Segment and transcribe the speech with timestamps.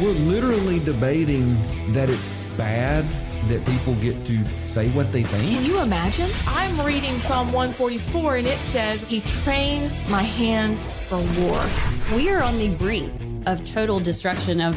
[0.00, 1.54] We're literally debating
[1.92, 3.04] that it's bad
[3.48, 5.48] that people get to say what they think.
[5.48, 6.28] Can you imagine?
[6.48, 11.64] I'm reading Psalm 144 and it says, He trains my hands for war.
[12.12, 13.12] We are on the brink
[13.46, 14.76] of total destruction of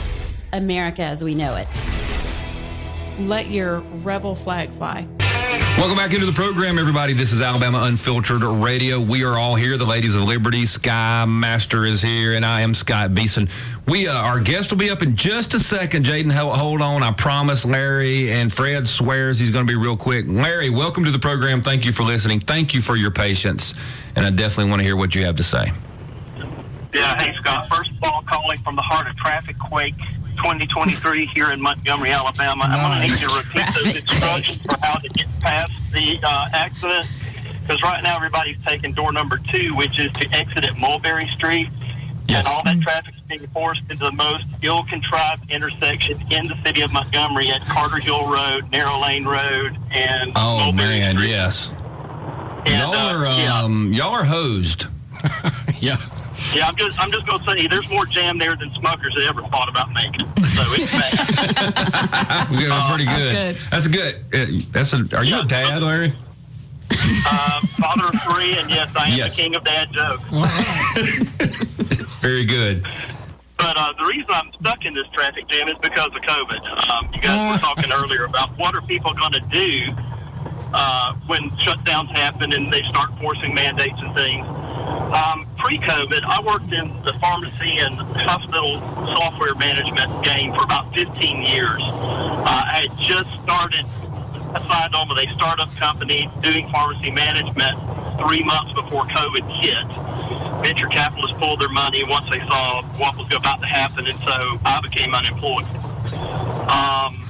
[0.53, 1.67] America as we know it.
[3.19, 5.07] Let your rebel flag fly.
[5.77, 7.13] Welcome back into the program, everybody.
[7.13, 8.99] This is Alabama Unfiltered Radio.
[8.99, 9.77] We are all here.
[9.77, 13.47] The Ladies of Liberty, Sky Master is here, and I am Scott Beason.
[13.87, 16.03] We, uh, our guest will be up in just a second.
[16.03, 17.03] Jaden, hold on.
[17.03, 17.63] I promise.
[17.63, 20.25] Larry and Fred swears he's going to be real quick.
[20.27, 21.61] Larry, welcome to the program.
[21.61, 22.39] Thank you for listening.
[22.39, 23.75] Thank you for your patience,
[24.15, 25.71] and I definitely want to hear what you have to say.
[26.91, 27.69] Yeah, hey Scott.
[27.69, 29.93] First of all, calling from the heart of Traffic Quake
[30.37, 32.67] 2023 here in Montgomery, Alabama.
[32.67, 32.77] Nice.
[32.77, 36.19] I'm going to need you to repeat those instructions for how to get past the
[36.23, 37.07] uh, accident.
[37.61, 41.67] Because right now everybody's taking door number two, which is to exit at Mulberry Street.
[42.27, 42.45] Yes.
[42.45, 46.81] And all that traffic is being forced into the most ill-contrived intersection in the city
[46.81, 51.29] of Montgomery at Carter Hill Road, Narrow Lane Road, and oh Mulberry man, Street.
[51.29, 51.73] yes.
[52.65, 53.61] And, y'all uh, are yeah.
[53.61, 54.87] um, y'all are hosed.
[55.79, 55.97] yeah.
[56.53, 59.41] Yeah, I'm just I'm just gonna say there's more jam there than Smucker's had ever
[59.49, 60.21] thought about making.
[60.21, 62.49] So it's bad.
[62.51, 63.55] We're pretty good.
[63.71, 64.15] That's good.
[64.31, 64.61] That's good.
[64.61, 65.17] Uh, That's a.
[65.17, 65.41] Are you Yeah.
[65.41, 66.13] a dad, Larry?
[66.91, 69.35] uh, father of three, and yes, I am Yes.
[69.35, 70.23] the king of dad jokes.
[72.21, 72.85] Very good.
[73.57, 76.89] But uh, the reason I'm stuck in this traffic jam is because of COVID.
[76.91, 79.87] Um, you guys were talking earlier about what are people going to do
[80.73, 84.45] uh, when shutdowns happen and they start forcing mandates and things.
[84.47, 88.79] Um, pre-COVID, I worked in the pharmacy and hospital
[89.15, 91.81] software management game for about 15 years.
[91.81, 93.85] Uh, I had just started,
[94.53, 97.77] I signed on with a startup company doing pharmacy management
[98.19, 99.87] three months before COVID hit
[100.61, 104.59] venture capitalists pulled their money once they saw what was about to happen, and so
[104.65, 105.65] I became unemployed.
[106.67, 107.26] Um,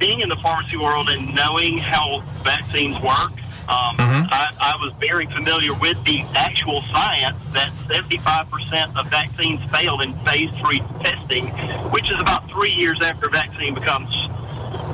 [0.00, 3.30] being in the pharmacy world and knowing how vaccines work,
[3.68, 10.02] um, I, I was very familiar with the actual science that 75% of vaccines failed
[10.02, 11.46] in phase three testing,
[11.92, 14.16] which is about three years after a vaccine becomes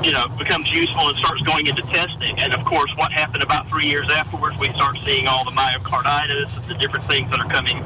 [0.02, 2.38] you know, becomes useful and starts going into testing.
[2.38, 6.56] And of course, what happened about three years afterwards, we start seeing all the myocarditis
[6.56, 7.78] and the different things that are coming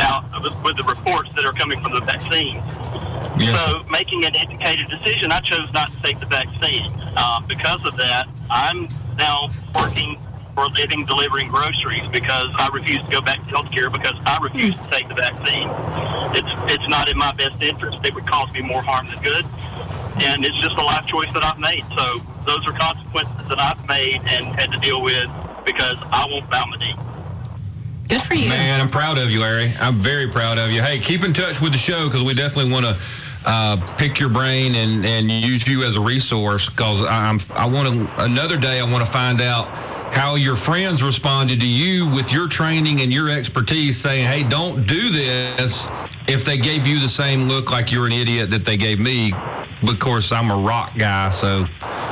[0.00, 2.60] out with, with the reports that are coming from the vaccine.
[3.38, 3.58] Yes.
[3.58, 6.90] So, making an educated decision, I chose not to take the vaccine.
[7.16, 10.18] Um, because of that, I'm now working
[10.54, 14.14] for a living delivering groceries because I refuse to go back to health care because
[14.24, 15.68] I refuse to take the vaccine.
[16.36, 17.98] It's it's not in my best interest.
[18.04, 19.44] It would cause me more harm than good
[20.22, 21.84] and it's just a life choice that I've made.
[21.96, 25.28] So those are consequences that I've made and had to deal with
[25.64, 26.94] because I won't bow my knee.
[28.08, 28.48] Good for you.
[28.48, 29.72] Man, I'm proud of you, Larry.
[29.80, 30.82] I'm very proud of you.
[30.82, 32.94] Hey, keep in touch with the show because we definitely want to
[33.44, 37.88] uh, pick your brain and, and use you as a resource because I'm I want
[37.88, 39.68] to another day I want to find out
[40.14, 44.86] how your friends responded to you with your training and your expertise saying, hey, don't
[44.86, 45.88] do this
[46.28, 49.32] if they gave you the same look like you're an idiot that they gave me.
[49.82, 51.66] But of course, I'm a rock guy, so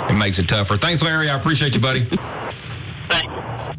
[0.08, 0.76] it makes it tougher.
[0.76, 1.30] Thanks, Larry.
[1.30, 2.04] I appreciate you, buddy.
[3.08, 3.78] Thanks.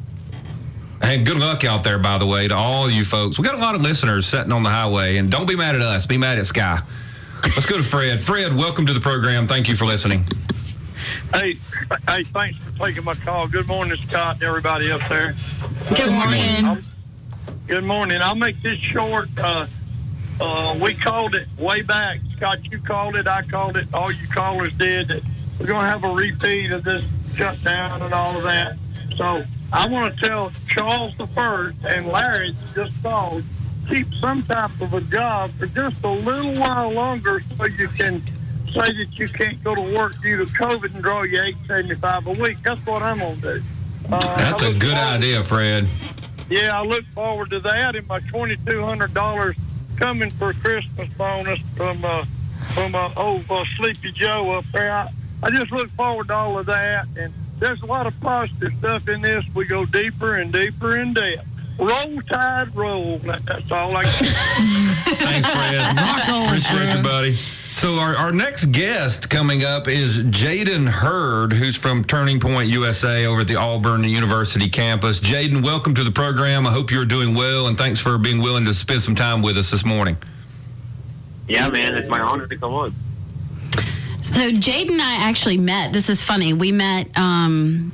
[1.02, 3.38] And good luck out there, by the way, to all you folks.
[3.38, 5.82] We got a lot of listeners sitting on the highway, and don't be mad at
[5.82, 6.06] us.
[6.06, 6.80] Be mad at Sky.
[7.44, 8.20] Let's go to Fred.
[8.22, 9.48] Fred, welcome to the program.
[9.48, 10.26] Thank you for listening.
[11.34, 11.58] Hey,
[12.08, 13.48] hey, thanks for taking my call.
[13.48, 15.34] Good morning, Scott, and everybody up there.
[15.90, 16.66] Good morning.
[16.66, 16.82] Um,
[17.68, 18.22] good morning.
[18.22, 19.30] I'll make this short.
[19.38, 19.68] Uh,
[20.40, 22.20] uh, we called it way back.
[22.30, 23.28] Scott, you called it.
[23.28, 23.88] I called it.
[23.94, 25.10] All you callers did.
[25.60, 27.06] We're going to have a repeat of this
[27.36, 28.78] shutdown and all of that.
[29.16, 33.44] So I want to tell Charles the First and Larry just called,
[33.88, 38.22] keep some type of a job for just a little while longer so you can
[38.68, 41.96] say that you can't go to work due to COVID and draw you eight seventy
[41.96, 42.60] five a week.
[42.62, 43.62] That's what I'm gonna do.
[44.12, 45.88] Uh, That's a good idea, Fred.
[46.50, 49.56] Yeah, I look forward to that and my twenty two hundred dollars
[49.98, 52.26] coming for Christmas bonus from uh,
[52.74, 54.92] from uh, old uh, Sleepy Joe up there.
[54.92, 55.10] I,
[55.44, 59.08] I just look forward to all of that and there's a lot of positive stuff
[59.08, 59.46] in this.
[59.56, 61.48] We go deeper and deeper in depth.
[61.78, 63.18] Roll tide, roll.
[63.20, 64.04] That's all I.
[64.06, 65.98] Thanks, Fred.
[65.98, 66.98] Rock on, Appreciate Fred.
[66.98, 67.38] you, buddy.
[67.74, 73.26] So our, our next guest coming up is Jaden Hurd, who's from Turning Point USA
[73.26, 75.20] over at the Auburn University campus.
[75.20, 76.68] Jaden, welcome to the program.
[76.68, 79.58] I hope you're doing well, and thanks for being willing to spend some time with
[79.58, 80.16] us this morning.
[81.48, 82.94] Yeah, man, it's my honor to come on.
[84.22, 85.92] So Jaden and I actually met.
[85.94, 86.54] This is funny.
[86.54, 87.18] We met.
[87.18, 87.92] Um,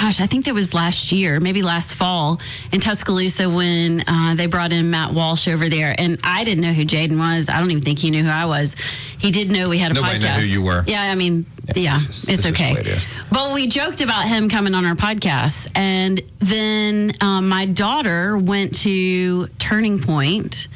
[0.00, 2.40] gosh, I think that was last year, maybe last fall
[2.72, 5.94] in Tuscaloosa when uh, they brought in Matt Walsh over there.
[5.98, 7.48] And I didn't know who Jaden was.
[7.48, 8.74] I don't even think he knew who I was.
[9.18, 10.36] He did know we had a Nobody podcast.
[10.36, 10.84] knew who you were.
[10.86, 11.44] Yeah, I mean,
[11.74, 12.96] yeah, it's just- it's, okay.
[13.30, 15.68] But we joked about him coming on our podcast.
[15.74, 20.68] And then um, my daughter went to Turning Point,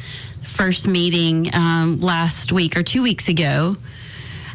[0.42, 3.76] first meeting um, last week or two weeks ago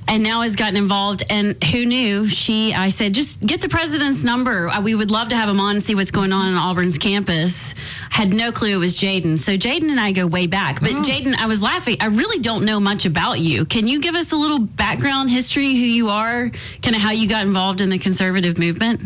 [0.09, 1.23] and now has gotten involved.
[1.29, 2.27] And who knew?
[2.27, 4.67] She, I said, just get the president's number.
[4.67, 6.97] Uh, We would love to have him on and see what's going on on Auburn's
[6.97, 7.75] campus.
[8.09, 9.37] Had no clue it was Jaden.
[9.37, 10.81] So Jaden and I go way back.
[10.81, 11.97] But Jaden, I was laughing.
[12.01, 13.65] I really don't know much about you.
[13.65, 16.49] Can you give us a little background history, who you are,
[16.81, 19.01] kind of how you got involved in the conservative movement?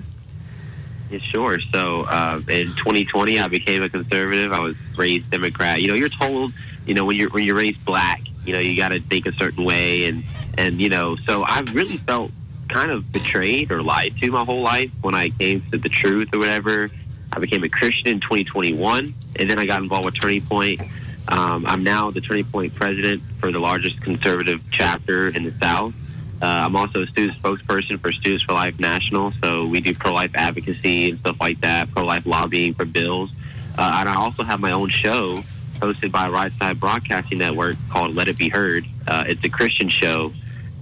[1.12, 1.60] Yeah, sure.
[1.60, 4.54] So uh, in 2020, I became a conservative.
[4.54, 5.82] I was raised Democrat.
[5.82, 6.54] You know, you're told,
[6.88, 9.34] you know, when you're when you're raised black, you know, you got to think a
[9.34, 10.24] certain way, and
[10.58, 12.32] and you know, so I've really felt
[12.70, 16.34] kind of betrayed or lied to my whole life when I came to the truth
[16.34, 16.90] or whatever.
[17.32, 20.82] I became a Christian in 2021, and then I got involved with Turning Point.
[21.28, 25.94] Um, I'm now the Turning Point president for the largest conservative chapter in the South.
[26.42, 30.32] Uh, I'm also a student spokesperson for Students for Life National, so we do pro-life
[30.36, 33.32] advocacy and stuff like that, pro-life lobbying for bills.
[33.78, 35.42] Uh, and I also have my own show
[35.80, 38.86] hosted by Right Side Broadcasting Network called Let It Be Heard.
[39.08, 40.32] Uh, it's a Christian show,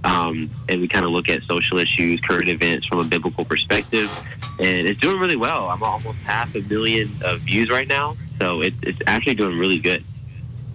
[0.04, 4.10] um, and we kind of look at social issues, current events from a biblical perspective,
[4.58, 5.68] and it's doing really well.
[5.68, 9.78] I'm almost half a million uh, views right now, so it, it's actually doing really
[9.78, 10.04] good.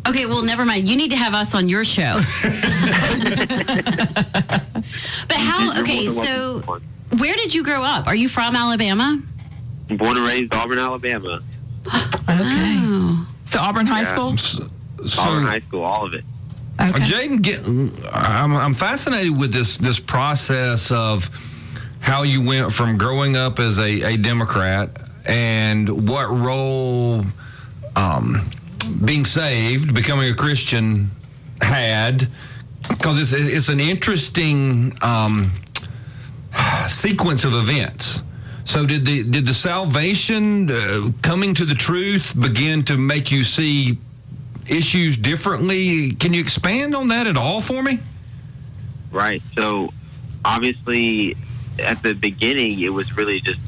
[0.07, 0.87] Okay, well, never mind.
[0.87, 2.13] You need to have us on your show.
[5.27, 5.81] but how?
[5.81, 6.59] Okay, so
[7.17, 8.07] where did you grow up?
[8.07, 9.21] Are you from Alabama?
[9.95, 11.41] born and raised Auburn, Alabama,
[11.87, 11.93] Okay.
[12.29, 13.27] Oh.
[13.47, 14.13] So Auburn High Yeah.
[14.13, 14.37] School.
[14.37, 16.25] So, Auburn High School, all of it.
[16.79, 16.99] Okay.
[17.05, 17.59] Jaden, get,
[18.13, 21.29] I'm, I'm fascinated with this this process of
[22.01, 24.89] how you went from growing up as a, a Democrat
[25.25, 27.23] and what role
[27.95, 28.43] um,
[29.03, 31.09] being saved, becoming a Christian,
[31.61, 32.27] had.
[32.89, 35.51] Because it's, it's an interesting um,
[36.87, 38.23] sequence of events.
[38.67, 43.45] So did the did the salvation uh, coming to the truth begin to make you
[43.45, 43.97] see
[44.67, 46.11] issues differently?
[46.11, 47.99] Can you expand on that at all for me?
[49.09, 49.41] Right.
[49.55, 49.93] So
[50.43, 51.37] obviously,
[51.79, 53.61] at the beginning, it was really just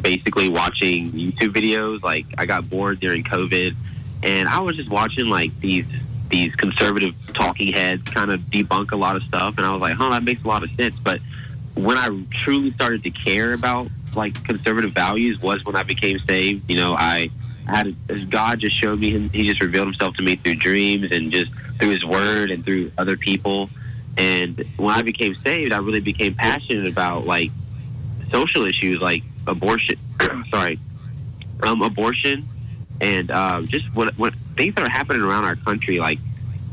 [0.00, 2.04] basically watching YouTube videos.
[2.04, 3.74] Like I got bored during COVID,
[4.22, 5.86] and I was just watching like these
[6.28, 9.96] these conservative talking heads kind of debunk a lot of stuff, and I was like,
[9.96, 10.94] huh, that makes a lot of sense.
[11.02, 11.20] But
[11.74, 16.68] when I truly started to care about like conservative values was when I became saved.
[16.70, 17.30] You know, I
[17.66, 17.94] had
[18.30, 19.28] God just showed me.
[19.28, 22.92] He just revealed himself to me through dreams and just through His Word and through
[22.98, 23.70] other people.
[24.16, 27.50] And when I became saved, I really became passionate about like
[28.30, 29.98] social issues like abortion.
[30.50, 30.78] sorry,
[31.62, 32.46] um, abortion
[33.00, 36.18] and um, just what what things that are happening around our country, like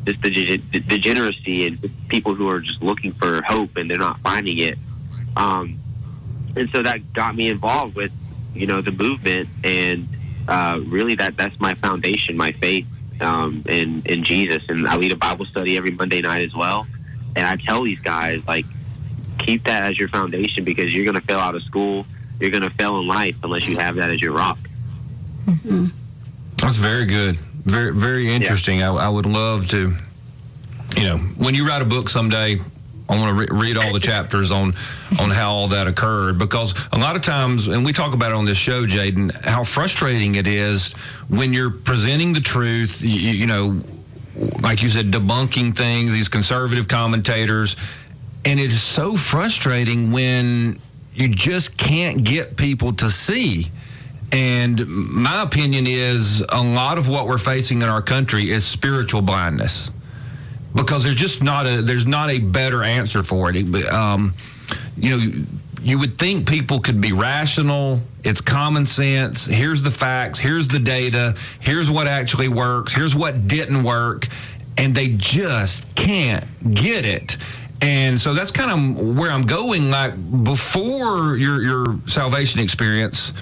[0.06, 4.20] just the de- degeneracy and people who are just looking for hope and they're not
[4.20, 4.78] finding it.
[5.36, 5.78] Um,
[6.58, 8.12] and so that got me involved with
[8.54, 10.08] you know the movement and
[10.48, 12.88] uh, really that that's my foundation my faith
[13.22, 16.88] um, in in Jesus and I lead a Bible study every Monday night as well
[17.36, 18.66] and I tell these guys like
[19.40, 22.06] keep that as your foundation because you're going to fail out of school
[22.40, 24.58] you're going to fail in life unless you have that as your rock
[26.58, 27.38] That's very good.
[27.38, 28.82] Very very interesting.
[28.82, 29.94] I, I would love to,
[30.98, 32.58] you know, when you write a book someday.
[33.10, 34.74] I want to re- read all the chapters on
[35.20, 38.36] on how all that occurred because a lot of times, and we talk about it
[38.36, 40.94] on this show, Jaden, how frustrating it is
[41.30, 43.02] when you're presenting the truth.
[43.02, 43.82] You, you know,
[44.62, 46.14] like you said, debunking things.
[46.14, 47.76] These conservative commentators,
[48.46, 50.80] and it is so frustrating when
[51.14, 53.66] you just can't get people to see.
[54.32, 59.22] And my opinion is a lot of what we're facing in our country is spiritual
[59.22, 59.92] blindness
[60.78, 63.86] because there's just not a there's not a better answer for it.
[63.92, 64.34] Um,
[64.98, 65.46] you know,
[65.82, 68.00] you would think people could be rational.
[68.24, 69.46] It's common sense.
[69.46, 70.40] Here's the facts.
[70.40, 71.36] Here's the data.
[71.60, 72.94] Here's what actually works.
[72.94, 74.28] Here's what didn't work,
[74.78, 77.38] and they just can't get it.
[77.82, 79.92] And so that's kind of where I'm going.
[79.92, 83.34] Like before your your salvation experience,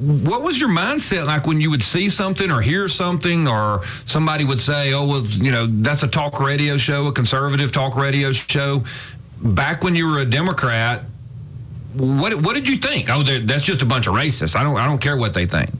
[0.00, 4.44] what was your mindset like when you would see something or hear something or somebody
[4.44, 8.32] would say oh well you know that's a talk radio show a conservative talk radio
[8.32, 8.82] show
[9.40, 11.02] back when you were a democrat
[11.96, 14.84] what what did you think oh that's just a bunch of racists i don't i
[14.84, 15.70] don't care what they think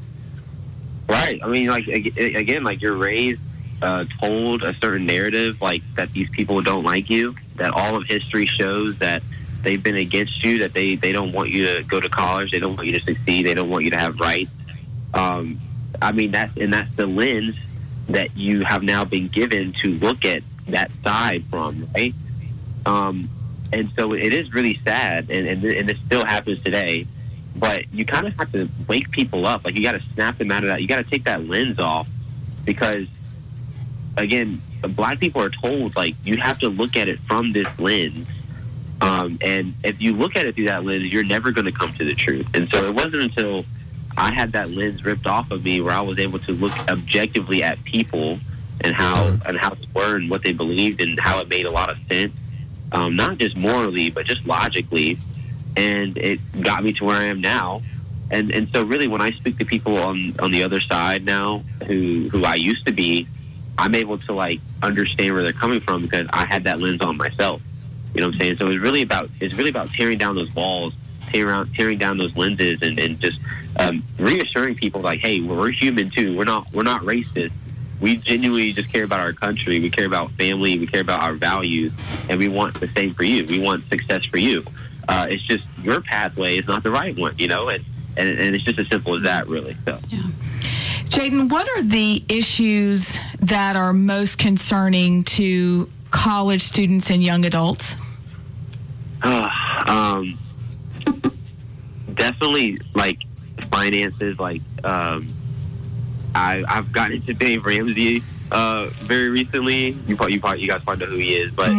[1.09, 1.39] Right.
[1.43, 3.41] I mean, like again, like you're raised,
[3.83, 7.35] uh, told a certain narrative, like that these people don't like you.
[7.57, 9.23] That all of history shows that
[9.65, 12.59] they've been against you, that they they don't want you to go to college, they
[12.59, 14.51] don't want you to succeed, they don't want you to have rights.
[15.13, 15.59] Um,
[16.01, 17.57] I mean that's and that's the lens
[18.09, 22.15] that you have now been given to look at that side from, right?
[22.87, 23.29] Um,
[23.73, 27.07] and so it is really sad, and, and, and this still happens today.
[27.57, 29.65] But you kind of have to wake people up.
[29.65, 30.83] Like you got to snap them out of that.
[30.83, 32.09] You got to take that lens off
[32.65, 33.07] because,
[34.17, 38.27] again, black people are told like you have to look at it from this lens.
[39.01, 41.93] Um, and if you look at it through that lens, you're never going to come
[41.95, 42.47] to the truth.
[42.55, 43.65] And so it wasn't until
[44.17, 47.63] I had that lens ripped off of me where I was able to look objectively
[47.63, 48.39] at people
[48.81, 51.71] and how and how they were and what they believed and how it made a
[51.71, 52.33] lot of sense,
[52.93, 55.19] um, not just morally but just logically,
[55.77, 57.83] and it got me to where I am now.
[58.31, 61.63] And and so really, when I speak to people on on the other side now,
[61.87, 63.27] who who I used to be,
[63.79, 67.17] I'm able to like understand where they're coming from because I had that lens on
[67.17, 67.61] myself.
[68.15, 68.57] You know what I'm saying?
[68.59, 70.95] So it's really about it's really about tearing down those walls,
[71.27, 73.41] tearing around, tearing down those lenses, and, and just
[73.77, 76.37] um, reassuring people like, hey, we're human too.
[76.37, 77.53] We're not we're not racist.
[78.01, 79.81] We genuinely just care about our country.
[79.81, 80.79] We care about family.
[80.79, 81.93] We care about our values,
[82.29, 83.47] and we want the same for you.
[83.47, 84.65] We want success for you.
[85.09, 87.85] Uh, it's just your pathway is not the right one, you know, and,
[88.17, 89.77] and and it's just as simple as that, really.
[89.85, 89.99] So.
[90.09, 90.23] Yeah.
[91.15, 97.97] Jaden, what are the issues that are most concerning to college students and young adults?
[99.87, 100.39] um,
[102.15, 103.19] definitely like
[103.71, 104.39] finances.
[104.39, 105.29] Like um,
[106.35, 109.91] I, I've gotten into Dave Ramsey uh, very recently.
[110.07, 111.71] You probably, you probably, you guys probably know who he is, but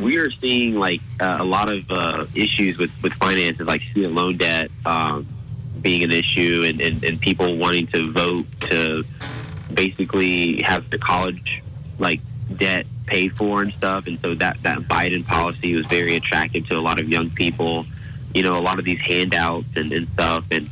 [0.00, 4.14] we are seeing like uh, a lot of uh, issues with with finances, like student
[4.14, 5.26] loan debt um,
[5.80, 9.04] being an issue, and, and and people wanting to vote to
[9.74, 11.62] basically have the college
[11.98, 12.20] like
[12.56, 14.06] debt paid for and stuff.
[14.06, 17.84] And so that that Biden policy was very attractive to a lot of young people.
[18.34, 20.70] You know, a lot of these handouts and, and stuff, and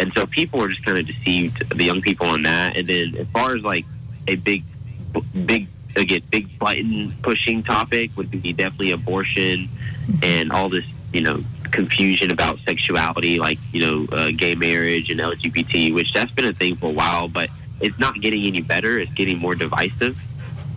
[0.00, 2.76] and so people are just kind of deceived, the young people on that.
[2.76, 3.84] And then as far as like
[4.26, 4.64] a big,
[5.44, 9.68] big again, big button pushing topic would be definitely abortion
[10.22, 15.20] and all this, you know, confusion about sexuality, like you know, uh, gay marriage and
[15.20, 17.50] LGBT, which that's been a thing for a while, but
[17.82, 18.98] it's not getting any better.
[18.98, 20.18] It's getting more divisive.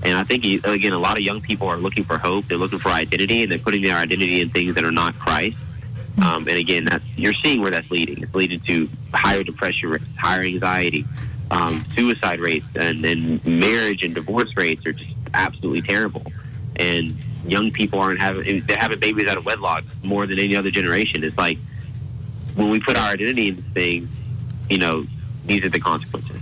[0.06, 2.48] And I think again, a lot of young people are looking for hope.
[2.48, 5.58] They're looking for identity, and they're putting their identity in things that are not Christ.
[6.24, 8.22] Um, and again, that's you're seeing where that's leading.
[8.22, 11.06] It's leading to higher depression rates, higher anxiety,
[11.50, 16.22] um, suicide rates, and then marriage and divorce rates are just absolutely terrible.
[16.76, 20.70] And young people aren't having they're having babies out of wedlock more than any other
[20.70, 21.24] generation.
[21.24, 21.58] It's like
[22.54, 24.08] when we put our identity into things,
[24.70, 25.08] you know,
[25.46, 26.42] these are the consequences.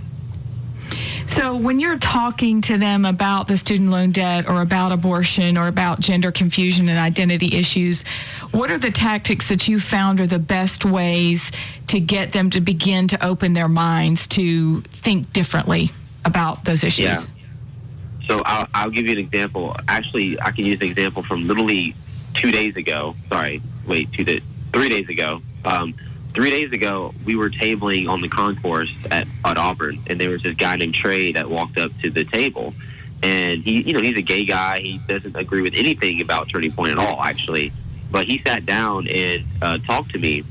[1.26, 5.68] So, when you're talking to them about the student loan debt or about abortion or
[5.68, 8.02] about gender confusion and identity issues,
[8.50, 11.50] what are the tactics that you found are the best ways
[11.88, 15.90] to get them to begin to open their minds to think differently
[16.24, 17.26] about those issues?
[17.26, 18.26] Yeah.
[18.28, 19.76] So I'll, I'll give you an example.
[19.88, 21.94] Actually, I can use an example from literally
[22.34, 23.16] two days ago.
[23.28, 25.40] Sorry, wait, two days, three days ago.
[25.64, 25.94] Um,
[26.34, 30.42] three days ago, we were tabling on the concourse at, at Auburn, and there was
[30.42, 32.74] this guy named Trey that walked up to the table,
[33.22, 34.80] and he, you know, he's a gay guy.
[34.80, 37.72] He doesn't agree with anything about Turning Point at all, actually.
[38.10, 40.44] But he sat down and uh, talked to me,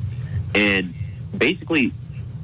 [0.56, 0.94] and
[1.38, 1.94] basically,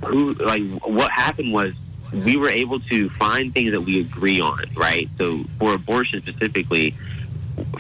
[0.05, 1.73] who like what happened was
[2.13, 5.09] we were able to find things that we agree on, right?
[5.17, 6.95] So for abortion specifically,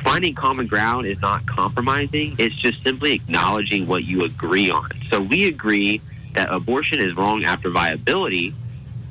[0.01, 2.35] finding common ground is not compromising.
[2.37, 4.89] It's just simply acknowledging what you agree on.
[5.09, 6.01] So we agree
[6.33, 8.53] that abortion is wrong after viability,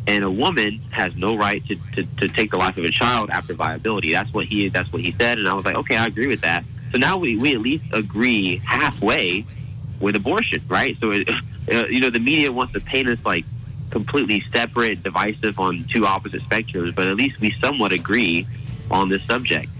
[0.06, 3.30] and a woman has no right to, to, to take the life of a child
[3.30, 4.12] after viability.
[4.12, 6.40] That's what he that's what he said, and I was like, okay, I agree with
[6.42, 6.64] that.
[6.92, 9.44] So now we, we at least agree halfway
[10.00, 10.96] with abortion, right?
[10.98, 11.28] So it,
[11.72, 13.44] uh, you know the media wants to paint us like
[13.90, 18.46] completely separate, divisive on two opposite spectrums, but at least we somewhat agree
[18.90, 19.70] on this subject.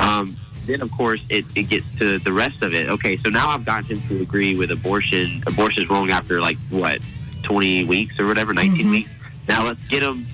[0.00, 2.88] Um, then, of course, it, it gets to the rest of it.
[2.88, 5.42] Okay, so now I've gotten him to agree with abortion.
[5.46, 7.00] Abortion is wrong after like what,
[7.42, 9.10] 20 weeks or whatever, 19 weeks.
[9.48, 10.26] Now let's get him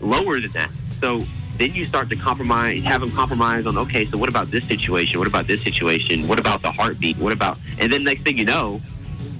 [0.00, 0.70] lower than that.
[1.00, 1.22] So
[1.58, 3.76] then you start to compromise, have him compromise on.
[3.78, 5.18] Okay, so what about this situation?
[5.18, 6.26] What about this situation?
[6.26, 7.16] What about the heartbeat?
[7.18, 7.58] What about?
[7.78, 8.80] And then next thing you know,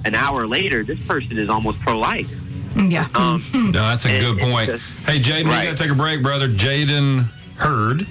[0.04, 2.30] an hour later, this person is almost pro-life.
[2.76, 3.08] Yeah.
[3.14, 4.70] Um, No, that's a And- good point.
[4.70, 6.48] just- Hey, Jaden, we got to take a break, brother.
[6.48, 7.24] Jaden
[7.56, 8.06] Hurd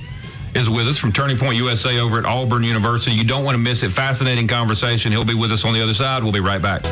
[0.56, 3.16] is with us from Turning Point USA over at Auburn University.
[3.16, 3.90] You don't want to miss it.
[3.90, 5.12] Fascinating conversation.
[5.12, 6.24] He'll be with us on the other side.
[6.24, 6.84] We'll be right back.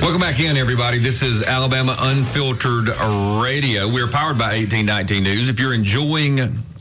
[0.00, 0.98] Welcome back in, everybody.
[0.98, 2.88] This is Alabama Unfiltered
[3.42, 3.88] Radio.
[3.88, 5.48] We're powered by 1819 News.
[5.48, 6.36] If you're enjoying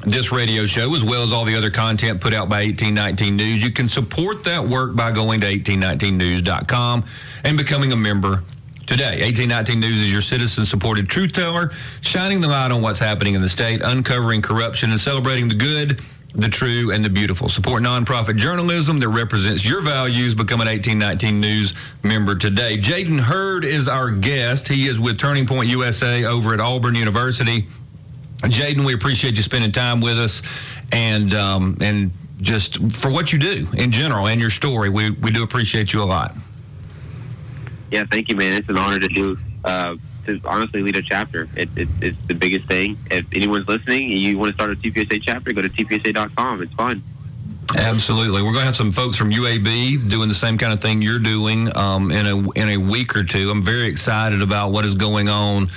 [0.06, 3.64] this radio show, as well as all the other content put out by 1819 News,
[3.64, 7.04] you can support that work by going to 1819news.com
[7.44, 8.42] and becoming a member
[8.86, 9.22] today.
[9.22, 13.42] 1819 News is your citizen supported truth teller, shining the light on what's happening in
[13.42, 16.02] the state, uncovering corruption, and celebrating the good,
[16.36, 17.48] the true, and the beautiful.
[17.48, 20.36] Support nonprofit journalism that represents your values.
[20.36, 21.74] Become an 1819 News
[22.04, 22.78] member today.
[22.78, 24.68] Jaden Hurd is our guest.
[24.68, 27.68] He is with Turning Point USA over at Auburn University.
[28.40, 30.42] Jaden, we appreciate you spending time with us
[30.92, 32.12] and um, and
[32.42, 34.90] just for what you do in general and your story.
[34.90, 36.36] We, we do appreciate you a lot.
[37.92, 38.58] Yeah, thank you, man.
[38.58, 39.38] It's an honor to do.
[39.64, 39.96] Uh,
[40.26, 41.48] to honestly lead a chapter.
[41.56, 42.98] It, it, it's the biggest thing.
[43.12, 46.62] If anyone's listening and you want to start a TPUSA chapter, go to tpusa.com.
[46.62, 47.04] It's fun.
[47.78, 51.02] Absolutely, we're going to have some folks from UAB doing the same kind of thing
[51.02, 53.50] you're doing um, in a in a week or two.
[53.50, 55.68] I'm very excited about what is going on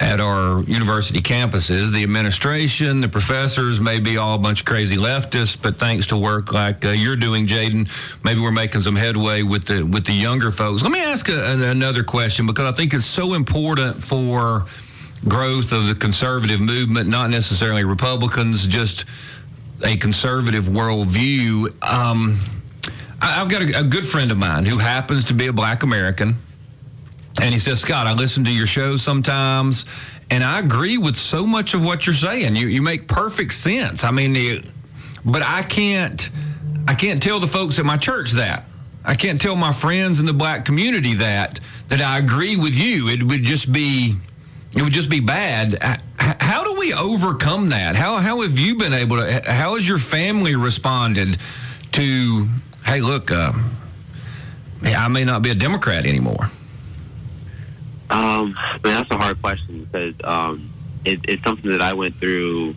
[0.00, 1.92] at our university campuses.
[1.92, 6.16] The administration, the professors may be all a bunch of crazy leftists, but thanks to
[6.16, 7.88] work like uh, you're doing, Jaden,
[8.24, 10.82] maybe we're making some headway with the with the younger folks.
[10.82, 14.66] Let me ask a, another question because I think it's so important for
[15.26, 19.04] growth of the conservative movement, not necessarily Republicans, just
[19.82, 21.66] a conservative worldview.
[21.82, 22.40] Um,
[23.20, 25.82] I, have got a, a good friend of mine who happens to be a black
[25.82, 26.36] American
[27.40, 29.86] and he says, Scott, I listen to your show sometimes,
[30.30, 32.56] and I agree with so much of what you're saying.
[32.56, 34.04] You you make perfect sense.
[34.04, 34.62] I mean,
[35.24, 36.30] but I can't
[36.86, 38.64] I can't tell the folks at my church that.
[39.04, 43.08] I can't tell my friends in the black community that that I agree with you.
[43.08, 44.14] It would just be
[44.74, 45.78] it would just be bad.
[46.18, 47.96] How do we overcome that?
[47.96, 49.42] How how have you been able to?
[49.46, 51.36] How has your family responded
[51.92, 52.48] to?
[52.84, 53.52] Hey, look, uh,
[54.84, 56.50] I may not be a Democrat anymore.
[58.14, 60.70] Um, I mean, that's a hard question because um,
[61.04, 62.76] it, it's something that I went through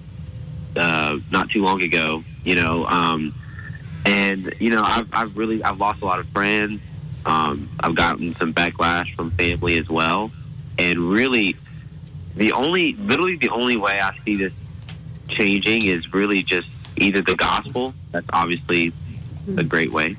[0.75, 2.23] uh, not too long ago.
[2.43, 3.35] You know, um,
[4.03, 6.81] and you know, I've, I've really I've lost a lot of friends.
[7.23, 10.31] Um, I've gotten some backlash from family as well,
[10.79, 11.55] and really,
[12.35, 14.53] the only literally the only way I see this
[15.27, 17.93] changing is really just either the gospel.
[18.11, 18.91] That's obviously
[19.55, 20.15] a great way.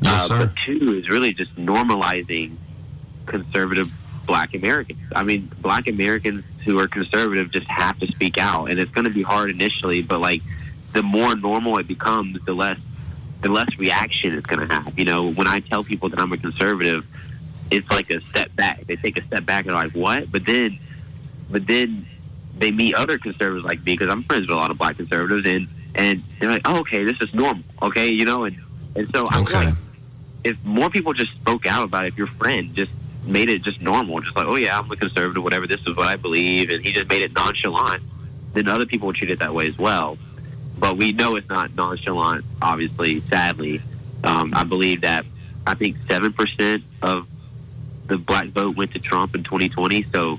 [0.00, 2.56] Yes, uh, but two is really just normalizing
[3.26, 3.92] conservative
[4.26, 4.98] black Americans.
[5.14, 9.04] I mean, black Americans who are conservative just have to speak out, and it's going
[9.04, 10.42] to be hard initially, but like
[10.92, 12.78] the more normal it becomes, the less
[13.42, 14.98] the less reaction it's going to have.
[14.98, 17.06] You know, when I tell people that I'm a conservative,
[17.70, 18.86] it's like a step back.
[18.86, 20.78] They take a step back and are like, "What?" But then,
[21.50, 22.06] but then
[22.56, 25.46] they meet other conservatives like me because I'm friends with a lot of black conservatives,
[25.46, 28.56] and and they're like, "Oh, okay, this is normal." Okay, you know, and
[28.96, 29.74] and so I'm like,
[30.44, 32.92] if more people just spoke out about it, if your friend just
[33.26, 35.66] made it just normal, just like, oh yeah, I'm a conservative, whatever.
[35.66, 38.02] This is what I believe, and he just made it nonchalant.
[38.52, 40.18] Then other people would treat it that way as well.
[40.78, 42.44] But we know it's not nonchalant.
[42.60, 43.80] Obviously, sadly,
[44.22, 45.24] um, I believe that
[45.66, 47.28] I think seven percent of
[48.06, 50.02] the black vote went to Trump in 2020.
[50.04, 50.38] So,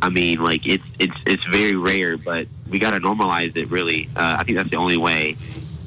[0.00, 3.70] I mean, like it's it's it's very rare, but we got to normalize it.
[3.70, 5.34] Really, uh, I think that's the only way.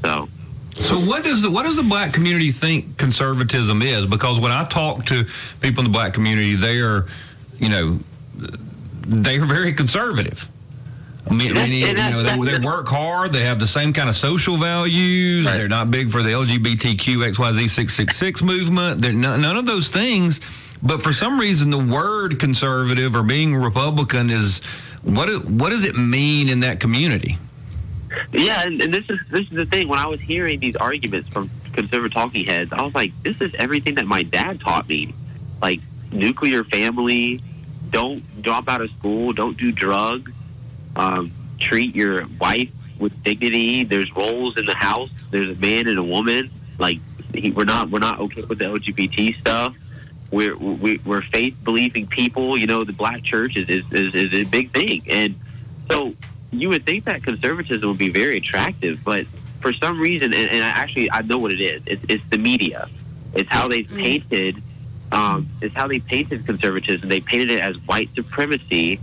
[0.02, 0.30] So.
[0.76, 4.06] So what does the what does the black community think conservatism is?
[4.06, 5.26] Because when I talk to
[5.62, 7.06] people in the black community, they are,
[7.58, 8.00] you know,
[8.36, 10.50] they are very conservative.
[11.26, 11.54] I mean, you
[11.94, 13.32] know, they, they, work hard.
[13.32, 15.46] They have the same kind of social values.
[15.46, 15.58] Right.
[15.58, 19.02] They're not big for the LGBTQ XYZ six six six movement.
[19.02, 20.42] They're none, none of those things.
[20.82, 24.60] But for some reason, the word conservative or being Republican is
[25.04, 25.30] what?
[25.46, 27.38] What does it mean in that community?
[28.32, 29.88] Yeah, and, and, this is this is the thing.
[29.88, 33.54] When I was hearing these arguments from conservative talking heads, I was like, this is
[33.56, 35.14] everything that my dad taught me.
[35.62, 35.80] Like
[36.12, 37.40] nuclear family,
[37.90, 40.32] don't drop out of school, don't do drugs,
[40.96, 43.84] um, treat your wife with dignity.
[43.84, 45.12] There's roles in the house.
[45.32, 46.52] There's a man and a woman.
[46.78, 47.00] Like
[47.34, 49.76] he, we're not we're not okay with the LGBT stuff.
[50.32, 52.58] We're we, are we are faith believing people.
[52.58, 55.36] You know, the black church is, is is is a big thing, and
[55.90, 56.16] so
[56.62, 59.26] you would think that conservatism would be very attractive, but
[59.64, 61.82] for some reason, and, and actually, I know what it is.
[61.86, 62.90] It's, it's the media.
[63.34, 63.96] It's how they mm-hmm.
[63.96, 64.62] painted.
[65.12, 67.08] Um, it's how they painted conservatism.
[67.08, 69.00] They painted it as white supremacy.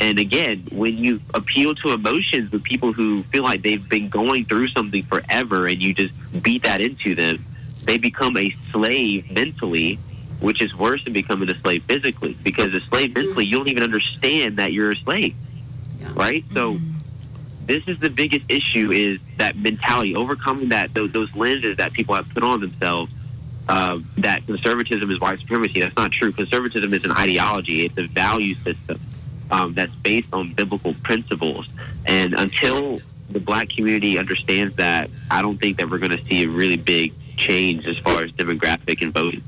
[0.00, 4.44] And again, when you appeal to emotions with people who feel like they've been going
[4.44, 7.44] through something forever, and you just beat that into them,
[7.84, 9.98] they become a slave mentally,
[10.40, 12.36] which is worse than becoming a slave physically.
[12.42, 15.34] Because a slave mentally, you don't even understand that you're a slave,
[16.14, 16.44] right?
[16.52, 16.74] So.
[16.74, 16.93] Mm-hmm
[17.66, 22.14] this is the biggest issue: is that mentality, overcoming that those, those lenses that people
[22.14, 23.12] have put on themselves.
[23.66, 25.80] Uh, that conservatism is white supremacy.
[25.80, 26.32] That's not true.
[26.32, 27.86] Conservatism is an ideology.
[27.86, 29.00] It's a value system
[29.50, 31.66] um, that's based on biblical principles.
[32.04, 33.00] And until
[33.30, 36.76] the black community understands that, I don't think that we're going to see a really
[36.76, 39.42] big change as far as demographic and voting.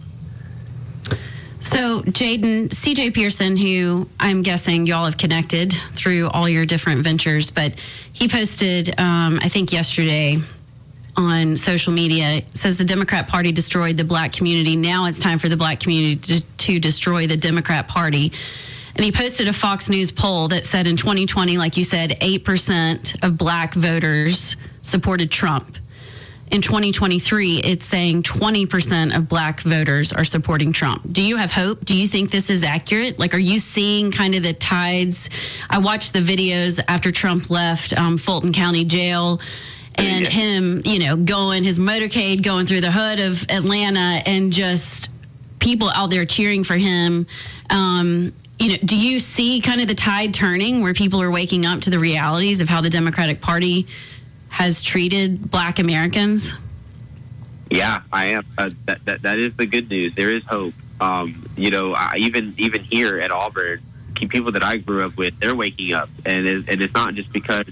[1.67, 7.51] So, Jaden, CJ Pearson, who I'm guessing y'all have connected through all your different ventures,
[7.51, 7.81] but
[8.13, 10.39] he posted, um, I think yesterday
[11.17, 14.77] on social media, says the Democrat Party destroyed the black community.
[14.77, 18.31] Now it's time for the black community to, to destroy the Democrat Party.
[18.95, 23.25] And he posted a Fox News poll that said in 2020, like you said, 8%
[23.25, 25.79] of black voters supported Trump.
[26.51, 31.03] In 2023, it's saying 20% of black voters are supporting Trump.
[31.13, 31.85] Do you have hope?
[31.85, 33.19] Do you think this is accurate?
[33.19, 35.29] Like, are you seeing kind of the tides?
[35.69, 39.41] I watched the videos after Trump left um, Fulton County Jail
[39.97, 40.31] and Yeah.
[40.31, 45.11] him, you know, going his motorcade going through the hood of Atlanta and just
[45.59, 47.27] people out there cheering for him.
[47.71, 51.67] Um, you know, do you see kind of the tide turning where people are waking
[51.67, 53.87] up to the realities of how the Democratic Party
[54.51, 56.55] has treated black Americans?
[57.71, 58.47] Yeah, I am.
[58.57, 60.15] Uh, that, that that is the good news.
[60.15, 60.75] There is hope.
[61.01, 63.81] Um, you know, I, even even here at Auburn,
[64.15, 67.33] people that I grew up with, they're waking up, and it, and it's not just
[67.33, 67.67] because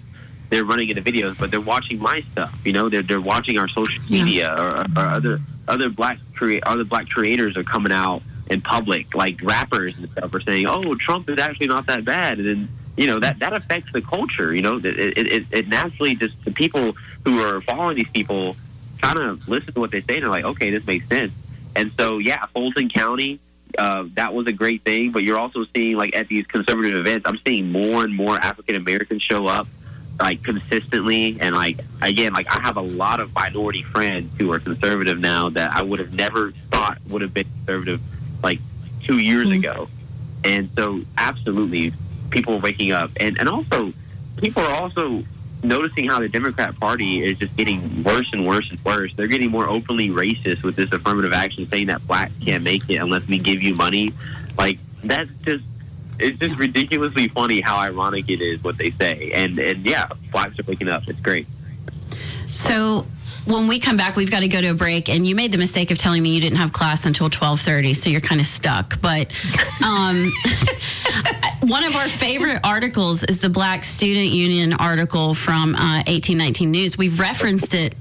[0.51, 2.61] they're running into videos, but they're watching my stuff.
[2.67, 4.25] You know, they're they're watching our social Yeah.
[4.25, 9.15] media or, or other other black crea- other black creators are coming out in public,
[9.15, 12.69] like rappers and stuff, are saying, "Oh, Trump is actually not that bad," and then
[12.97, 14.55] you know that that affects the culture.
[14.55, 18.57] You know, it it, it, naturally just the people who are following these people
[19.01, 21.33] kind of listen to what they say and they're like, okay, this makes sense.
[21.77, 23.41] And so, yeah, Fulton County,
[23.77, 25.13] uh, that was a great thing.
[25.13, 28.77] But you're also seeing, like, at these conservative events, I'm seeing more and more African
[28.77, 29.67] Americans show up,
[30.21, 31.39] like, consistently.
[31.41, 35.49] And, like, again, like, I have a lot of minority friends who are conservative now
[35.51, 38.01] that I would have never thought would have been conservative,
[38.43, 38.61] like,
[39.03, 39.89] two years ago.
[40.45, 41.93] And so, absolutely,
[42.35, 43.11] people are waking up.
[43.19, 43.95] And, and also,
[44.37, 45.25] people are also
[45.63, 49.13] noticing how the Democrat Party is just getting worse and worse and worse.
[49.17, 52.97] They're getting more openly racist with this affirmative action, saying that blacks can't make it
[52.97, 54.13] unless we give you money.
[54.59, 55.65] Like that's just
[56.19, 59.33] it's just ridiculously funny how ironic it is what they say.
[59.33, 61.09] And and yeah, blacks are waking up.
[61.09, 61.47] It's great.
[62.47, 63.07] So
[63.47, 65.09] when we come back, we've got to go to a break.
[65.09, 67.95] And you made the mistake of telling me you didn't have class until twelve thirty,
[67.95, 69.01] so you're kind of stuck.
[69.01, 69.33] But
[69.85, 70.31] um,
[71.65, 76.71] one of our favorite articles is the Black Student Union article from uh, eighteen nineteen
[76.71, 76.99] News.
[76.99, 77.95] We've referenced it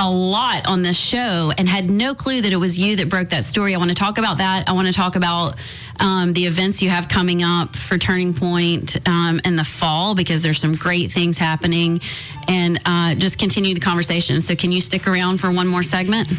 [0.00, 3.30] a lot on this show and had no clue that it was you that broke
[3.30, 3.74] that story.
[3.74, 4.68] I want to talk about that.
[4.68, 5.60] I want to talk about
[5.98, 10.44] um, the events you have coming up for Turning Point um, in the fall because
[10.44, 12.00] there's some great things happening
[12.46, 14.40] and uh, just continue the conversation.
[14.40, 16.32] So, can you stick around for one more segment?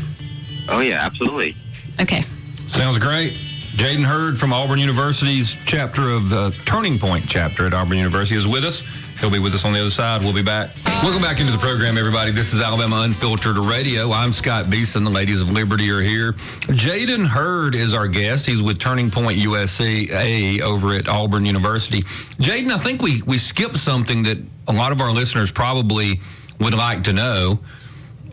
[0.70, 1.58] Oh yeah, absolutely.
[2.00, 2.24] Okay.
[2.68, 3.38] Sounds great.
[3.80, 8.46] Jaden Hurd from Auburn University's chapter of the Turning Point chapter at Auburn University is
[8.46, 8.84] with us.
[9.22, 10.22] He'll be with us on the other side.
[10.22, 10.72] We'll be back.
[11.02, 12.32] Welcome back into the program, everybody.
[12.32, 14.12] This is Alabama Unfiltered Radio.
[14.12, 15.06] I'm Scott Beason.
[15.06, 16.34] The ladies of Liberty are here.
[16.34, 18.46] Jaden Hurd is our guest.
[18.46, 22.02] He's with Turning Point USA over at Auburn University.
[22.02, 26.20] Jaden, I think we, we skipped something that a lot of our listeners probably
[26.60, 27.62] would like to know.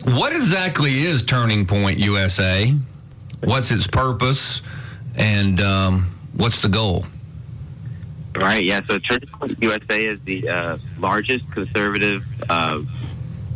[0.03, 2.73] What exactly is Turning Point USA?
[3.45, 4.61] What's its purpose?
[5.17, 6.03] And um,
[6.33, 7.05] what's the goal?
[8.35, 8.63] Right.
[8.63, 8.81] Yeah.
[8.87, 12.81] So Point USA is the uh, largest conservative, uh,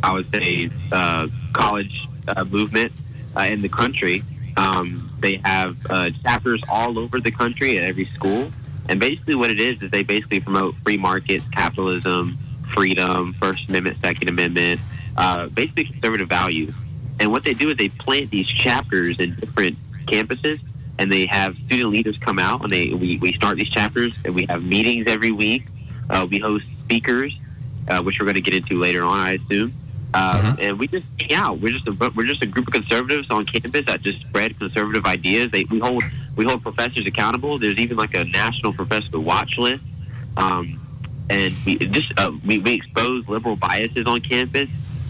[0.02, 2.92] I would say, uh, college uh, movement
[3.36, 4.24] uh, in the country.
[4.56, 8.50] Um, they have uh, chapters all over the country at every school,
[8.88, 12.36] and basically what it is is they basically promote free markets, capitalism,
[12.74, 14.80] freedom, First Amendment, Second Amendment,
[15.54, 16.74] basically conservative values.
[17.20, 20.60] And what they do is they plant these chapters in different campuses
[21.02, 24.34] and they have student leaders come out and they we, we start these chapters and
[24.34, 25.64] we have meetings every week.
[26.08, 27.36] Uh, we host speakers,
[27.88, 29.72] uh, which we're going to get into later on, I assume.
[30.14, 31.58] Uh, And we just hang out.
[31.58, 35.04] We're just a, we're just a group of conservatives on campus that just spread conservative
[35.06, 35.50] ideas.
[35.50, 36.04] They, we hold
[36.36, 37.58] we hold professors accountable.
[37.58, 39.82] There's even like a national professor watch list,
[40.36, 40.78] um,
[41.30, 44.68] and we just uh, we, we expose liberal biases on campus.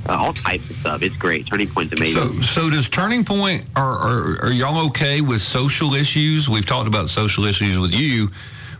[0.08, 1.02] Uh, all types of stuff.
[1.02, 1.46] It's great.
[1.46, 2.42] Turning Point's amazing.
[2.42, 6.48] So, so does Turning Point are, are are y'all okay with social issues?
[6.48, 8.30] We've talked about social issues with you,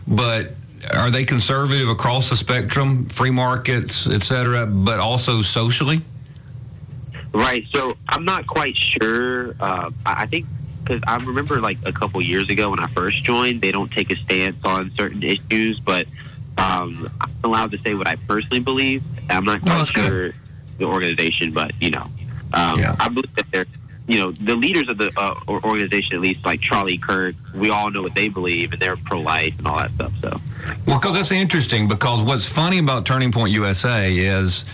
[0.05, 0.51] but
[0.93, 6.01] are they conservative across the spectrum, free markets, et cetera, but also socially?
[7.33, 7.65] Right.
[7.73, 9.55] So I'm not quite sure.
[9.59, 10.45] Uh, I think
[10.83, 14.11] because I remember like a couple years ago when I first joined, they don't take
[14.11, 16.05] a stance on certain issues, but
[16.55, 19.01] Um, I'm allowed to say what I personally believe.
[19.27, 20.35] I'm not quite that's good.
[20.77, 22.07] The organization, but you know,
[22.53, 22.95] um, Yeah.
[22.99, 23.65] I believe that they're,
[24.07, 27.35] you know, the leaders of the uh, organization, at least like Charlie Kirk.
[27.55, 30.11] We all know what they believe, and they're pro-life and all that stuff.
[30.21, 30.41] So,
[30.85, 31.87] Well, because that's interesting.
[31.87, 34.65] Because what's funny about Turning Point USA is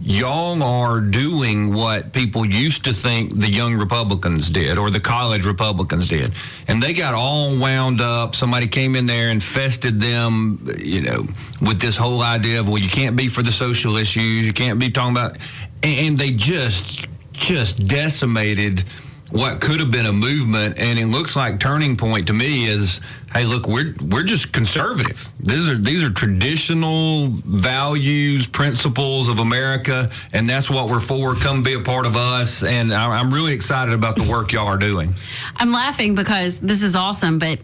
[0.00, 5.44] y'all are doing what people used to think the young Republicans did or the college
[5.44, 6.32] Republicans did.
[6.68, 8.34] And they got all wound up.
[8.34, 11.26] Somebody came in there and fested them, you know,
[11.60, 14.78] with this whole idea of, well, you can't be for the social issues, you can't
[14.78, 15.36] be talking about,
[15.82, 18.84] and they just, just decimated
[19.30, 23.00] what could have been a movement and it looks like turning point to me is
[23.32, 30.10] hey look we're we're just conservative these are these are traditional values principles of america
[30.32, 33.52] and that's what we're for come be a part of us and I- i'm really
[33.52, 35.14] excited about the work y'all are doing
[35.56, 37.58] I'm laughing because this is awesome, but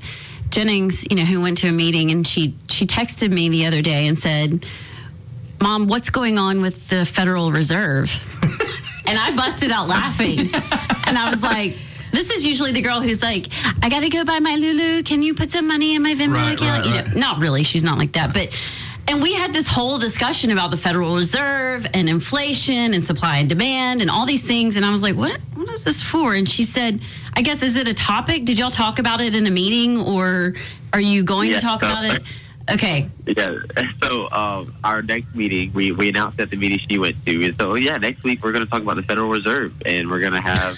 [0.50, 3.80] Jennings, you know, who went to a meeting and she she texted me the other
[3.80, 4.66] day and said,
[5.62, 8.10] "Mom, what's going on with the Federal Reserve?"
[9.06, 10.40] and I busted out laughing.
[11.06, 11.76] and I was like,
[12.16, 13.48] this is usually the girl who's like,
[13.82, 15.02] I got to go buy my Lulu.
[15.02, 16.84] Can you put some money in my Venmo Right, account?
[16.84, 17.14] right, you right.
[17.14, 17.62] know, not really.
[17.62, 18.48] She's not like that, but
[19.08, 23.48] and we had this whole discussion about the Federal Reserve and inflation and supply and
[23.48, 24.74] demand and all these things.
[24.74, 26.34] And I was like, what, what is this for?
[26.34, 27.00] And she said,
[27.34, 28.44] I guess, is it a topic?
[28.44, 30.54] Did y'all talk about it in a meeting or
[30.92, 32.22] are you going Yeah, to talk uh, about it?
[32.68, 33.08] Okay.
[33.28, 33.50] yeah.
[34.02, 37.44] So, um, our next meeting, we, we announced at the meeting she went to.
[37.44, 40.20] And so, yeah, next week we're going to talk about the Federal Reserve, and we're
[40.20, 40.76] going to have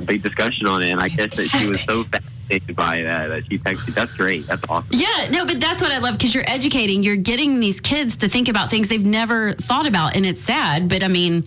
[0.00, 0.90] a big discussion on it.
[0.90, 3.94] And I guess that she was so fascinated by that that she texted.
[3.94, 4.46] That's great.
[4.46, 4.88] That's awesome.
[4.90, 8.28] Yeah, no, but that's what I love because you're educating, you're getting these kids to
[8.28, 10.88] think about things they've never thought about, and it's sad.
[10.88, 11.44] But I mean,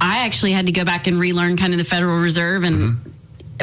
[0.00, 3.10] I actually had to go back and relearn kind of the Federal Reserve and mm-hmm.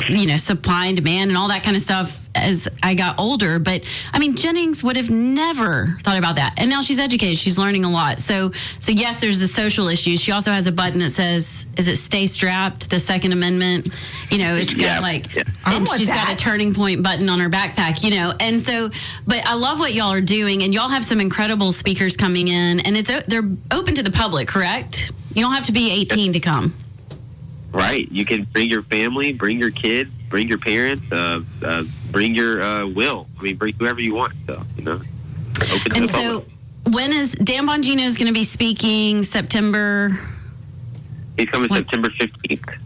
[0.10, 3.60] You know supply and demand and all that kind of stuff as I got older.
[3.60, 3.84] But
[4.14, 7.38] I mean, Jennings would have never thought about that, and now she's educated.
[7.38, 8.20] She's learning a lot.
[8.20, 10.22] So, so yes, there's the social issues.
[10.22, 13.88] She also has a button that says, "Is it stay strapped?" The Second Amendment.
[14.30, 15.00] You know, it's got Yeah.
[15.00, 15.44] like, Yeah.
[15.66, 18.04] And want she's got a turning point button on her backpack.
[18.04, 18.90] You know, and so,
[19.28, 22.80] but I love what y'all are doing, and y'all have some incredible speakers coming in,
[22.82, 25.12] and it's they're open to the public, correct?
[25.34, 26.74] You don't have to be 18 to come.
[27.72, 28.12] Right.
[28.12, 32.62] You can bring your family, bring your kids, bring your parents, uh, uh, bring your
[32.62, 33.28] uh, will.
[33.40, 34.34] I mean, bring whoever you want.
[34.46, 36.54] So, you know, open to And the so, public.
[36.96, 39.24] when is Dan Bongino is going to be speaking?
[39.24, 40.10] September.
[41.38, 42.78] He's coming what- September 15th.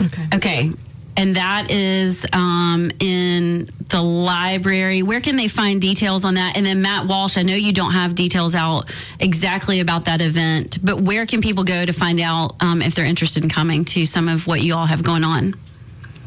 [0.00, 0.26] Okay.
[0.34, 0.70] Okay,
[1.18, 5.02] and that is um, in the library.
[5.02, 6.56] Where can they find details on that?
[6.56, 8.84] And then Matt Walsh, I know you don't have details out
[9.18, 13.04] exactly about that event, but where can people go to find out um, if they're
[13.04, 15.56] interested in coming to some of what you all have going on?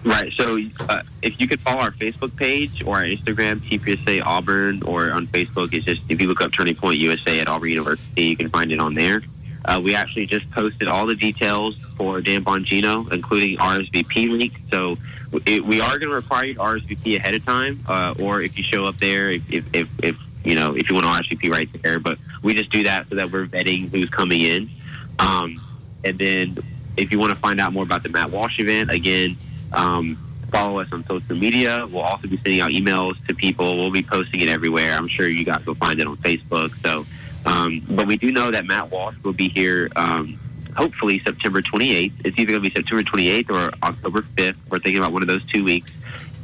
[0.03, 0.33] Right.
[0.33, 5.11] So, uh, if you could follow our Facebook page or our Instagram, TPUSA Auburn, or
[5.11, 8.35] on Facebook, it's just if you look up Turning Point USA at Auburn University, you
[8.35, 9.21] can find it on there.
[9.63, 14.53] Uh, we actually just posted all the details for Dan Bongino, including RSVP link.
[14.71, 14.97] So,
[15.45, 18.57] it, we are going to require you to RSVP ahead of time, uh, or if
[18.57, 21.51] you show up there, if, if, if, if you know if you want to RSVP
[21.51, 21.99] right there.
[21.99, 24.69] But we just do that so that we're vetting who's coming in.
[25.19, 25.61] Um,
[26.03, 26.57] and then
[26.97, 29.37] if you want to find out more about the Matt Walsh event, again,
[29.71, 30.17] um,
[30.51, 31.87] follow us on social media.
[31.89, 33.77] We'll also be sending out emails to people.
[33.77, 34.95] We'll be posting it everywhere.
[34.95, 36.75] I'm sure you guys will find it on Facebook.
[36.81, 37.05] So,
[37.45, 39.89] um, but we do know that Matt Walsh will be here.
[39.95, 40.39] Um,
[40.75, 42.13] hopefully September 28th.
[42.23, 44.55] It's either going to be September 28th or October 5th.
[44.69, 45.91] We're thinking about one of those two weeks,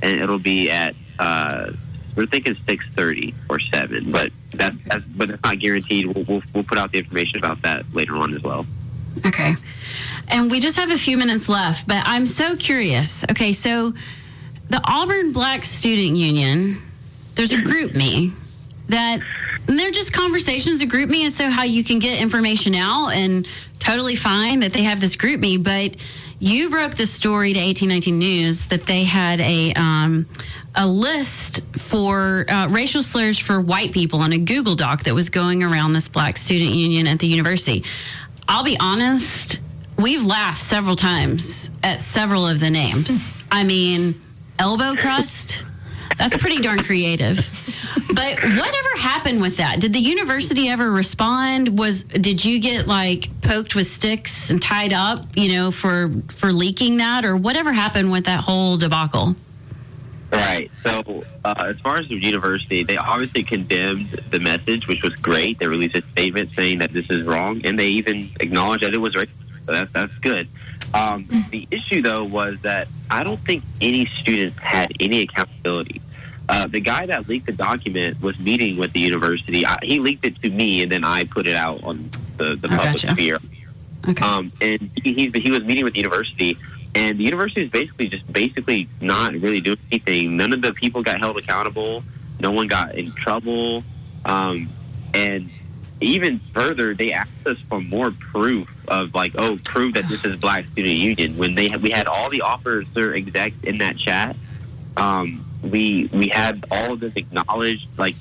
[0.02, 0.96] and it'll be at.
[1.20, 1.72] Uh,
[2.16, 6.08] we're thinking 6:30 or 7, but that's, that's but that's not guaranteed.
[6.08, 8.66] We'll, we'll we'll put out the information about that later on as well.
[9.26, 9.56] Okay.
[10.28, 13.24] And we just have a few minutes left, but I'm so curious.
[13.32, 13.94] Okay, so
[14.70, 16.82] the Auburn Black Student Union,
[17.36, 18.34] there's a GroupMe
[18.90, 19.22] that
[19.68, 23.48] and they're just conversations, a GroupMe, and so how you can get information out and
[23.80, 25.96] totally fine that they have this GroupMe, but
[26.40, 30.28] you broke the story to 1819 News that they had a um,
[30.76, 35.32] a list for uh, racial slurs for white people on a Google Doc that was
[35.32, 37.84] going around this Black Student Union at the university.
[38.48, 39.60] I'll be honest,
[39.98, 43.34] we've laughed several times at several of the names.
[43.52, 44.22] I mean,
[44.60, 45.64] elbow crust.
[46.18, 47.38] That's pretty darn creative.
[48.14, 49.80] But whatever happened with that?
[49.80, 51.78] Did the university ever respond?
[51.78, 56.52] Was did you get like poked with sticks and tied up, you know, for for
[56.52, 59.36] leaking that or whatever happened with that whole debacle?
[60.32, 60.70] Right.
[60.84, 65.60] So, uh, as far as the university, they obviously condemned the message, which was great.
[65.60, 68.98] They released a statement saying that this is wrong, and they even acknowledged that it
[68.98, 69.30] was right.
[69.68, 70.48] So that's that's good.
[70.94, 76.02] Um, the issue, though, was that I don't think any students had any accountability.
[76.50, 79.66] Uh, the guy that leaked the document was meeting with the university.
[79.66, 82.70] I, he leaked it to me, and then I put it out on the, the
[82.70, 83.12] public gotcha.
[83.12, 83.38] sphere.
[84.08, 84.26] Okay.
[84.26, 86.58] Um, and he, he he was meeting with the university,
[86.96, 90.38] and the university is basically just basically not really doing anything.
[90.38, 92.04] None of the people got held accountable.
[92.40, 93.84] No one got in trouble.
[94.24, 94.70] Um,
[95.14, 95.50] and
[96.00, 100.36] even further, they asked us for more proof of like, oh, prove that this is
[100.38, 101.38] Black Student Union.
[101.38, 104.36] When they we had all the officer execs in that chat,
[104.96, 107.88] um, we we had all of them acknowledged.
[107.98, 108.16] Like,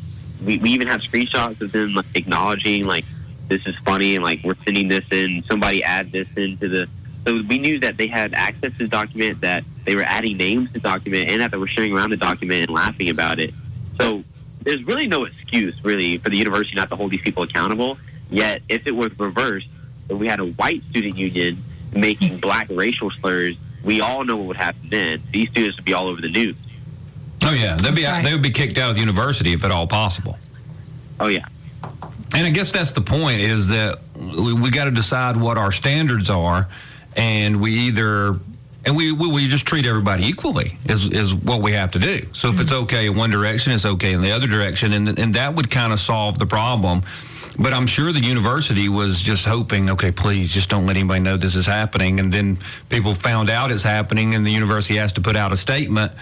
[0.45, 3.05] we, we even have screenshots of them like, acknowledging like
[3.49, 5.43] this is funny and like we're sending this in.
[5.45, 6.89] Somebody add this into the.
[7.27, 10.69] So we knew that they had access to the document, that they were adding names
[10.69, 13.53] to the document, and that they were sharing around the document and laughing about it.
[14.01, 14.23] So
[14.66, 17.98] there's really no excuse, really, for the university not to hold these people accountable.
[18.29, 19.68] Yet, if it was reversed,
[20.11, 21.62] if we had a white student union
[21.94, 25.22] making black racial slurs, we all know what would happen then.
[25.31, 26.57] These students would be all over the news.
[27.42, 28.24] Oh yeah, they'd be right.
[28.24, 30.37] they would be kicked out of the university if at all possible.
[31.20, 31.46] Oh yeah.
[32.35, 35.70] And I guess that's the point is that we, we got to decide what our
[35.70, 36.66] standards are,
[37.14, 38.40] and we either
[38.87, 42.20] and we, we we just treat everybody equally is is what we have to do.
[42.33, 45.35] So if it's okay in one direction, it's okay in the other direction, and and
[45.35, 47.03] that would kind of solve the problem.
[47.59, 51.38] But I'm sure the university was just hoping, okay, please just don't let anybody know
[51.38, 52.20] this is happening.
[52.20, 52.59] And then
[52.90, 56.12] people found out it's happening, and the university has to put out a statement.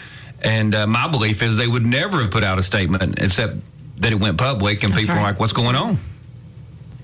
[0.43, 3.57] And uh, my belief is they would never have put out a statement except
[3.97, 5.23] that it went public, and That's people right.
[5.23, 5.99] are like, what's going on?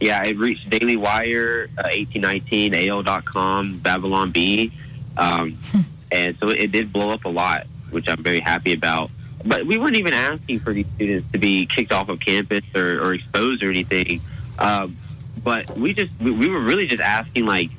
[0.01, 4.73] Yeah, it reached Daily Wire, uh, 1819, AL.com, Babylon Bee.
[5.17, 5.59] Um,
[6.13, 9.11] and so it did blow up a lot, which I'm very happy about.
[9.45, 13.03] But we weren't even asking for these students to be kicked off of campus or,
[13.03, 14.21] or exposed or anything.
[14.59, 14.97] Um,
[15.43, 17.71] but we just, we, we were really just asking, like,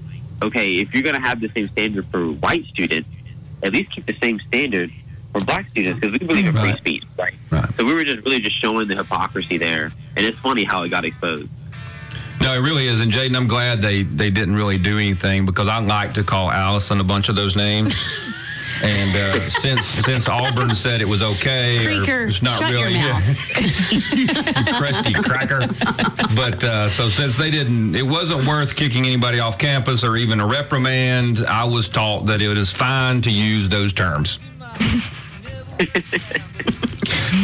[0.42, 3.10] okay, if you're going to have the same standard for white students,
[3.62, 4.92] at least keep the same standard
[5.32, 7.34] for black students because we believe in free speech, right?
[7.50, 7.70] Right.
[7.74, 9.92] So we were just really just showing the hypocrisy there.
[10.18, 11.50] And it's funny how it got exposed.
[12.42, 13.02] No, it really is.
[13.02, 16.50] And Jaden, I'm glad they, they didn't really do anything because I like to call
[16.50, 17.94] Allison a bunch of those names.
[18.84, 24.14] and uh, since since Auburn said it was okay, Creaker, it's not your really mouth.
[24.14, 24.28] you
[24.78, 25.60] crusty cracker.
[26.36, 30.40] But uh, so since they didn't, it wasn't worth kicking anybody off campus or even
[30.40, 31.40] a reprimand.
[31.48, 34.40] I was taught that it is fine to use those terms.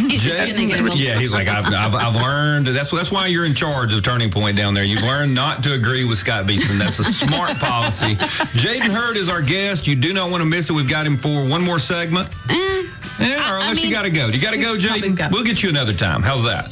[0.09, 0.95] He's just gonna giggle.
[0.95, 2.67] yeah, he's like, I've, I've, I've learned.
[2.67, 4.83] That's that's why you're in charge of Turning Point down there.
[4.83, 6.77] You've learned not to agree with Scott Beason.
[6.77, 8.15] That's a smart policy.
[8.15, 9.87] Jaden Hurd is our guest.
[9.87, 10.73] You do not want to miss it.
[10.73, 12.29] We've got him for one more segment.
[12.49, 12.83] Eh,
[13.19, 14.27] Yeah, or I unless you mean- got to go.
[14.27, 15.31] You got to go, Jaden.
[15.31, 16.21] We'll get you another time.
[16.21, 16.67] How's that?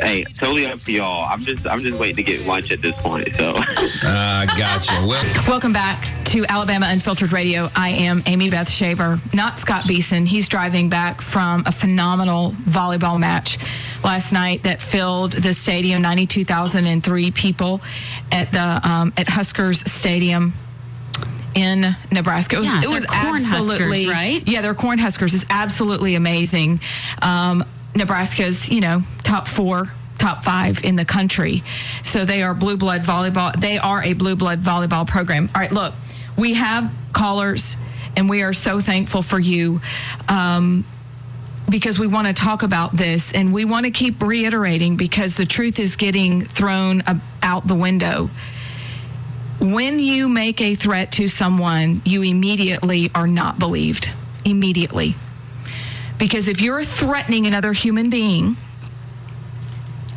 [0.00, 1.24] Hey, totally up to y'all.
[1.28, 3.34] I'm just I'm just waiting to get lunch at this point.
[3.34, 3.54] So
[4.04, 4.92] Uh, gotcha.
[5.06, 7.68] Well, Welcome back to Alabama Unfiltered Radio.
[7.74, 10.24] I am Amy Beth Shaver, not Scott Beason.
[10.24, 13.58] He's driving back from a phenomenal volleyball match
[14.04, 17.80] last night that filled the stadium, 92,003 people
[18.30, 20.52] at the um, at Huskers Stadium
[21.54, 22.56] in Nebraska.
[22.56, 24.46] It was, Yeah, it was they're Cornhuskers, right?
[24.46, 25.34] Yeah, they're Cornhuskers.
[25.34, 26.80] It's absolutely amazing.
[27.22, 27.64] Um,
[27.98, 29.86] Nebraska's, you know, top four,
[30.18, 31.62] top five in the country.
[32.02, 33.54] So they are blue blood volleyball.
[33.58, 35.48] They are a blue blood volleyball program.
[35.54, 35.94] All right, look,
[36.36, 37.76] we have callers,
[38.16, 39.80] and we are so thankful for you.
[40.28, 40.84] Um,
[41.68, 45.44] because we want to talk about this and we want to keep reiterating because the
[45.44, 47.02] truth is getting thrown
[47.42, 48.30] out the window.
[49.60, 54.10] When you make a threat to someone, you immediately are not believed.
[54.44, 55.14] Immediately.
[56.18, 58.56] Because if you're threatening another human being,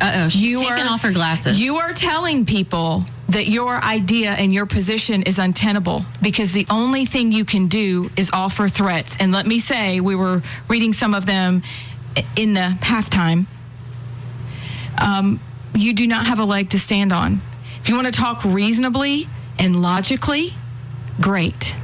[0.00, 1.60] Uh oh, you taking are off her glasses.
[1.60, 7.06] You are telling people that your idea and your position is untenable because the only
[7.06, 9.16] thing you can do is offer threats.
[9.18, 11.62] And let me say, we were reading some of them
[12.36, 13.46] in the halftime.
[15.00, 15.40] Um,
[15.74, 17.40] you do not have a leg to stand on.
[17.80, 19.26] If you want to talk reasonably
[19.58, 20.52] and logically,
[21.20, 21.74] great.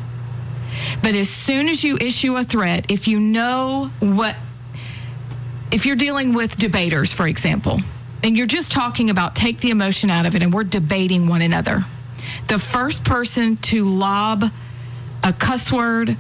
[1.02, 4.36] But as soon as you issue a threat, if you know what
[5.70, 7.78] if you're dealing with debaters, for example,
[8.22, 11.42] and you're just talking about take the emotion out of it and we're debating one
[11.42, 11.80] another,
[12.48, 14.44] the first person to lob
[15.22, 16.16] a cuss word,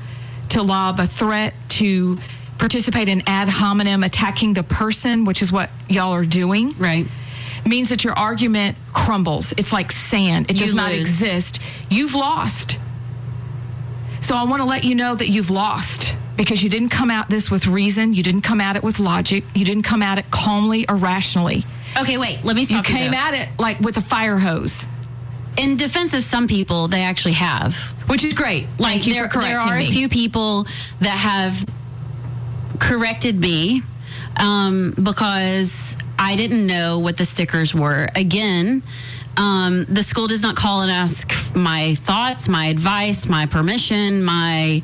[0.50, 2.18] to lob a threat, to
[2.58, 7.06] participate in ad hominem attacking the person, which is what y'all are doing, right.
[7.64, 9.54] means that your argument crumbles.
[9.56, 11.00] It's like sand, it You does not lose.
[11.00, 11.60] exist.
[11.88, 12.77] You've lost.
[14.28, 17.30] So I want to let you know that you've lost because you didn't come at
[17.30, 20.30] this with reason, you didn't come at it with logic, you didn't come at it
[20.30, 21.64] calmly or rationally.
[21.98, 22.44] Okay, wait.
[22.44, 24.86] Let me You came at it like with a fire hose,
[25.56, 27.74] In defense of some people, they actually have.
[28.10, 28.64] which is great.
[28.78, 29.88] Like Thank you there, for correcting there are me.
[29.88, 30.66] a few people
[31.00, 31.64] that have
[32.78, 33.80] corrected me
[34.36, 38.08] um, because I didn't know what the stickers were.
[38.14, 38.82] Again,
[39.38, 44.82] um, the school does not call and ask my thoughts, my advice, my permission, my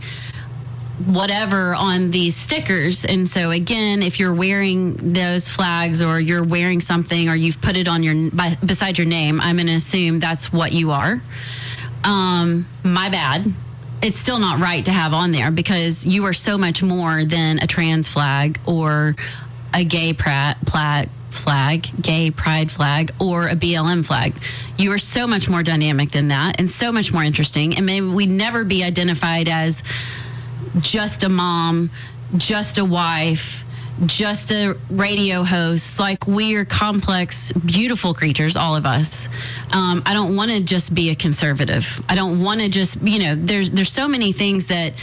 [1.06, 3.04] whatever on these stickers.
[3.04, 7.76] And so again, if you're wearing those flags or you're wearing something or you've put
[7.76, 11.20] it on your by, beside your name, I'm going to assume that's what you are.
[12.04, 13.52] Um, my bad.
[14.02, 17.58] It's still not right to have on there because you are so much more than
[17.58, 19.16] a trans flag or
[19.72, 24.34] a gay pra- pla- flag, gay pride flag, or a BLM flag.
[24.78, 27.76] You are so much more dynamic than that and so much more interesting.
[27.76, 29.82] And maybe we'd never be identified as
[30.80, 31.90] just a mom,
[32.36, 33.64] just a wife,
[34.06, 36.00] just a radio host.
[36.00, 39.28] Like we are complex, beautiful creatures, all of us.
[39.72, 42.00] Um, I don't want to just be a conservative.
[42.08, 44.94] I don't want to just, you know, there's there's so many things that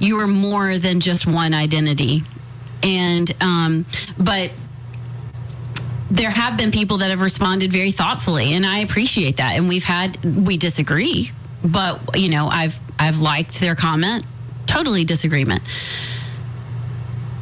[0.00, 2.22] you are more than just one identity,
[2.82, 3.86] and um,
[4.18, 4.50] but
[6.12, 9.56] there have been people that have responded very thoughtfully, and I appreciate that.
[9.56, 11.30] And we've had we disagree,
[11.64, 14.24] but you know, I've I've liked their comment
[14.66, 15.62] totally disagreement.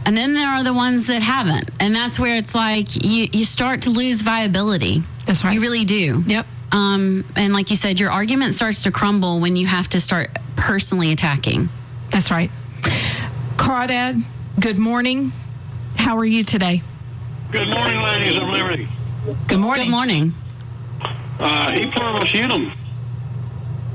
[0.07, 1.71] And then there are the ones that haven't.
[1.79, 5.03] And that's where it's like you, you start to lose viability.
[5.27, 5.55] That's right.
[5.55, 6.25] You really do.
[6.27, 6.47] Yep.
[6.73, 10.31] Um, and like you said, your argument starts to crumble when you have to start
[10.57, 11.69] personally attacking.
[12.11, 12.51] That's right.
[13.57, 14.23] Crawdad,
[14.59, 15.33] good morning.
[15.97, 16.83] How are you today?
[17.53, 18.89] Good morning, ladies of liberty.
[19.49, 19.87] Good morning.
[19.87, 20.35] Good morning.
[21.41, 22.73] Uh, e pluribus unum.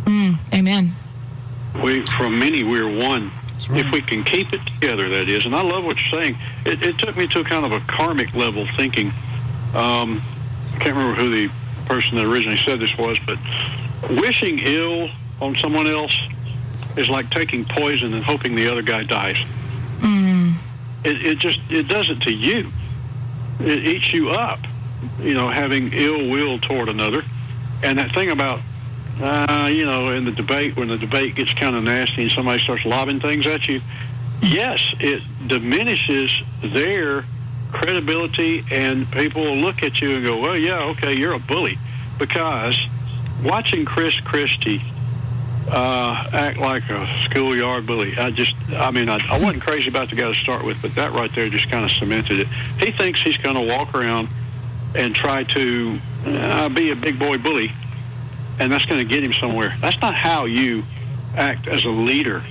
[0.03, 0.91] Mm, amen.
[1.81, 3.31] We, from many, we're one.
[3.69, 5.45] If we can keep it together, that is.
[5.45, 6.37] And I love what you're saying.
[6.65, 9.07] It, it took me to kind of a karmic level thinking.
[9.73, 10.21] Um,
[10.73, 11.53] I can't remember who the
[11.85, 13.37] person that originally said this was, but
[14.09, 16.19] wishing ill on someone else
[16.97, 19.37] is like taking poison and hoping the other guy dies.
[21.05, 22.69] It, it just it does it to you.
[23.59, 24.59] It eats you up.
[25.19, 27.23] You know, having ill will toward another,
[27.83, 28.59] and that thing about
[29.21, 32.61] uh, you know, in the debate, when the debate gets kind of nasty and somebody
[32.61, 33.81] starts lobbing things at you,
[34.41, 36.31] yes, it diminishes
[36.61, 37.23] their
[37.71, 41.77] credibility, and people will look at you and go, well, yeah, okay, you're a bully.
[42.17, 42.77] Because
[43.43, 44.81] watching Chris Christie
[45.67, 50.09] uh, act like a schoolyard bully, I just, I mean, I, I wasn't crazy about
[50.09, 52.47] the guy to start with, but that right there just kind of cemented it.
[52.79, 54.29] He thinks he's going to walk around
[54.93, 57.71] and try to uh, be a big boy bully
[58.59, 59.75] and that's going to get him somewhere.
[59.81, 60.83] That's not how you
[61.35, 62.43] act as a leader.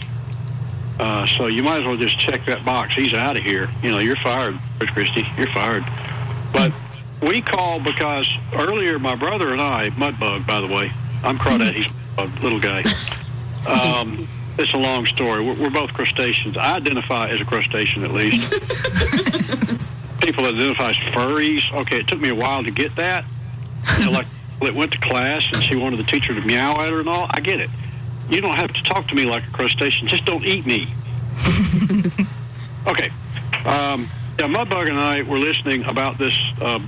[0.98, 2.94] Uh, so you might as well just check that box.
[2.94, 3.68] He's out of here.
[3.82, 5.26] You know, you're fired, Chris Christie.
[5.36, 5.84] You're fired.
[6.52, 6.72] But
[7.20, 10.92] we called because earlier my brother and I, Mudbug, by the way,
[11.24, 11.72] I'm Crawdad.
[11.72, 11.88] He's
[12.18, 12.82] a little guy.
[13.66, 15.42] Um, it's a long story.
[15.42, 16.58] We're, we're both crustaceans.
[16.58, 18.50] I identify as a crustacean, at least.
[20.20, 21.72] People identify as furries.
[21.72, 23.24] Okay, it took me a while to get that.
[23.98, 24.26] You know, like
[24.60, 27.26] it went to class and she wanted the teacher to meow at her and all.
[27.30, 27.70] I get it.
[28.28, 30.08] You don't have to talk to me like a crustacean.
[30.08, 30.86] Just don't eat me.
[32.86, 33.08] okay.
[33.64, 36.80] Um, yeah, Mudbug and I were listening about this uh,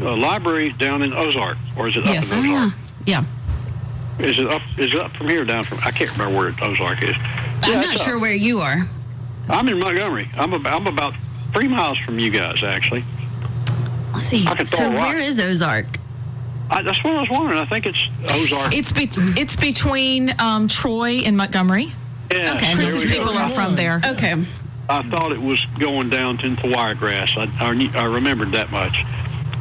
[0.00, 2.32] uh, library down in Ozark, or is it up Yes.
[2.32, 2.72] in Ozark?
[3.06, 3.24] Yeah.
[4.18, 4.62] Is it up?
[4.78, 5.78] Is it up from here or down from?
[5.84, 7.14] I can't remember where Ozark is.
[7.62, 8.22] I'm Yeah, not sure up.
[8.22, 8.86] where you are.
[9.48, 10.30] I'm in Montgomery.
[10.36, 11.14] I'm about, I'm about
[11.52, 13.04] three miles from you guys, actually.
[14.12, 14.46] Let's see.
[14.46, 15.86] I So where is Ozark?
[16.70, 17.58] I, that's what I was wondering.
[17.58, 18.72] I think it's Ozark.
[18.74, 19.08] It's be-
[19.40, 21.92] it's between um, Troy and Montgomery.
[22.32, 22.74] yeah, okay.
[22.74, 23.18] there Chris's we go.
[23.20, 24.00] people are from there.
[24.04, 24.34] Okay.
[24.88, 27.36] I thought it was going down into Wiregrass.
[27.36, 29.04] I, I, I remembered that much.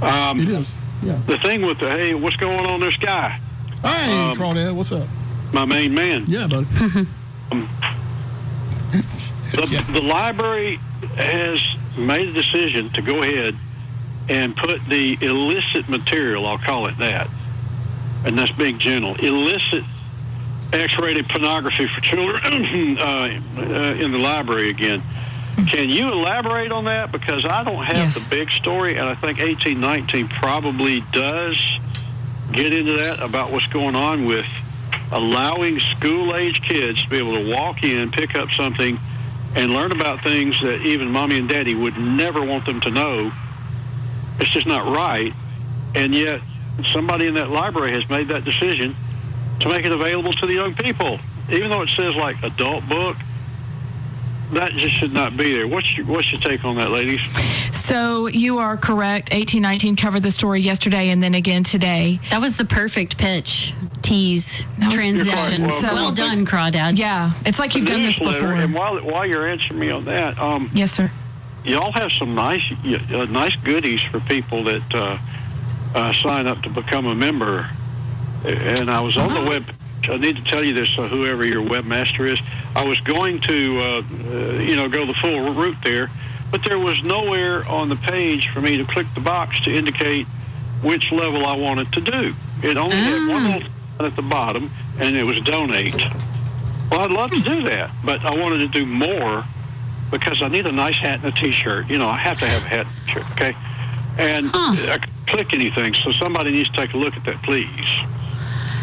[0.01, 0.75] Um, It is.
[1.03, 1.19] Yeah.
[1.27, 3.39] the thing with the hey, what's going on in this guy?
[3.85, 5.07] Hey, Um, Crawdad, what's up?
[5.53, 6.25] My main man.
[6.27, 6.67] Yeah, buddy.
[9.51, 10.77] The, the library
[11.15, 11.61] has
[11.97, 13.55] made a decision to go ahead
[14.27, 17.29] and put the illicit material, I'll call it that,
[18.25, 19.83] and that's being general, illicit
[20.73, 23.03] X-rated pornography for children uh,
[23.57, 25.01] uh, in the library again.
[25.69, 27.13] Can you elaborate on that?
[27.13, 28.25] Because I don't have Yes.
[28.25, 31.57] the big story, and I think 1819 probably does
[32.51, 34.45] get into that about what's going on with
[35.11, 38.99] allowing school-age kids to be able to walk in, pick up something,
[39.55, 43.31] and learn about things that even mommy and daddy would never want them to know.
[44.39, 45.33] It's just not right.
[45.95, 46.41] And yet,
[46.91, 48.95] somebody in that library has made that decision
[49.61, 51.19] to make it available to the young people.
[51.49, 53.15] Even though it says like adult book,
[54.51, 55.67] that just should not be there.
[55.67, 57.21] What's your, what's your take on that, ladies?
[57.85, 59.31] So you are correct.
[59.31, 62.19] 1819 covered the story yesterday and then again today.
[62.31, 65.67] That was the perfect pitch, tease, transition.
[65.67, 65.95] Quite welcome.
[65.95, 66.97] well done, Crawdad.
[66.97, 68.53] Yeah, it's like you've done this before.
[68.53, 71.11] And while while you're answering me on that, um, Yes, sir.
[71.63, 75.19] y'all have some nice uh, nice goodies for people that uh,
[75.93, 77.69] uh, sign up to become a member.
[78.45, 79.63] And I was on the web.
[80.09, 82.39] I need to tell you this, uh, whoever your webmaster is.
[82.75, 86.09] I was going to, uh, uh, you know, go the full route there,
[86.51, 90.27] but there was nowhere on the page for me to click the box to indicate
[90.81, 92.35] which level I wanted to do.
[92.63, 93.53] It only had one ah.
[93.57, 93.71] little
[94.05, 95.95] at the bottom, and it was donate.
[96.91, 97.65] Well, I'd love to do hmm.
[97.65, 99.43] that, but I wanted to do more
[100.11, 101.89] because I need a nice hat and a T-shirt.
[101.89, 103.55] You know, I have to have a hat and shirt, okay?
[104.17, 107.67] And I couldn't click anything, so somebody needs to take a look at that, please.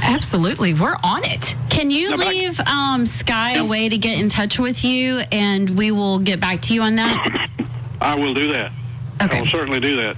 [0.03, 0.74] Absolutely.
[0.74, 1.57] We're on it.
[1.70, 4.84] Can you No, but I- leave um, Sky a way to get in touch with
[4.84, 7.48] you, and we will get back to you on that?
[8.00, 8.72] I will do that.
[9.20, 10.16] I will certainly do that.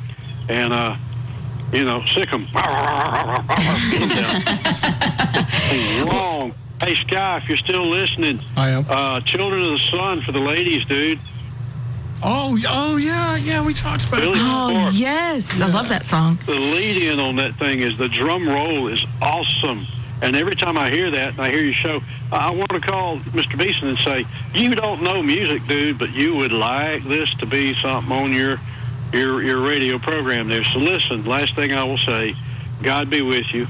[0.49, 0.97] And, uh,
[1.73, 2.47] you know, sick 'em.
[6.07, 6.55] Wrong.
[6.83, 8.85] Hey, Sky, if you're still listening, I am.
[8.89, 11.19] uh, Children of the Sun for the ladies, dude.
[12.27, 13.65] Oh, oh yeah, yeah.
[13.65, 14.21] We talked about.
[14.21, 14.95] Billy Oh, Thorpe.
[14.95, 15.61] yes.
[15.61, 16.39] I love that song.
[16.47, 19.87] The lead in on that thing is the drum roll is awesome.
[20.23, 22.01] And every time I hear that and I hear your show,
[22.33, 23.59] I want to call Mr.
[23.59, 27.75] Beason and say, "You don't know music, dude, but you would like this to be
[27.75, 28.59] something on your
[29.13, 32.35] your your radio program there." So listen, last thing I will say,
[32.83, 33.67] God be with you.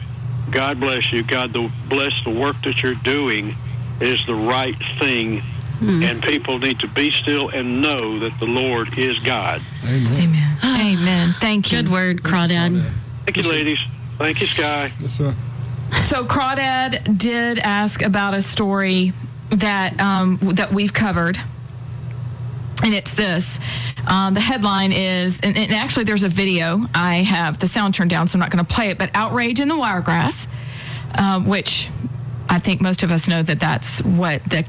[0.52, 1.24] God bless you.
[1.24, 1.52] God
[1.88, 3.56] bless the work that you're doing
[4.00, 5.42] is the right thing.
[5.80, 9.60] And people need to be still and know that the Lord is God.
[9.84, 10.06] Amen.
[10.12, 10.56] Amen.
[10.64, 11.34] Amen.
[11.40, 11.82] Thank you.
[11.82, 12.82] Good word, Crawdad.
[13.26, 13.78] Thank you, ladies.
[14.18, 14.92] Thank you, Sky.
[15.00, 15.34] Yes, sir.
[16.06, 19.12] So Crawdad did ask about a story
[19.50, 21.38] that um, that we've covered,
[22.82, 23.60] and it's this.
[24.06, 26.80] Um, the headline is, and, and actually, there's a video.
[26.94, 28.98] I have the sound turned down, so I'm not going to play it.
[28.98, 30.46] But outrage in the Wiregrass,
[31.18, 31.88] um, which
[32.54, 34.62] I think most of us know that that's what the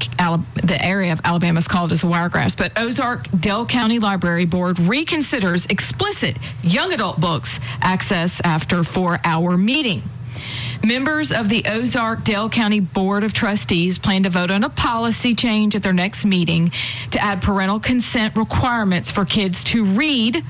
[0.64, 2.56] the area of Alabama is called as wiregrass.
[2.56, 10.02] But Ozark Dale County Library Board reconsiders explicit young adult books access after four-hour meeting.
[10.84, 15.36] Members of the Ozark Dale County Board of Trustees plan to vote on a policy
[15.36, 16.72] change at their next meeting
[17.12, 20.42] to add parental consent requirements for kids to read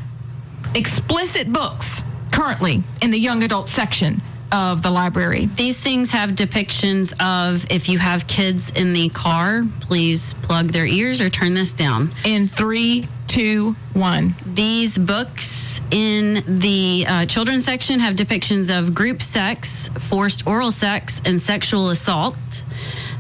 [0.75, 4.23] explicit books currently in the young adult section
[4.53, 5.47] of the library.
[5.57, 10.87] These things have depictions of if you have kids in the car, please plug their
[10.87, 12.11] ears or turn this down.
[12.25, 14.35] In three, two, one.
[14.47, 21.21] These books in the uh, children's section have depictions of group sex, forced oral sex,
[21.25, 22.37] and sexual assault.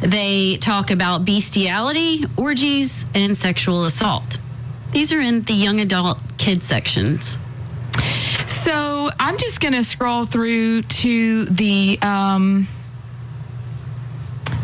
[0.00, 4.38] They talk about bestiality, orgies, and sexual assault.
[4.92, 7.38] These are in the young adult kid sections.
[8.66, 12.00] So I'm just going to scroll through to the.
[12.02, 12.66] Um,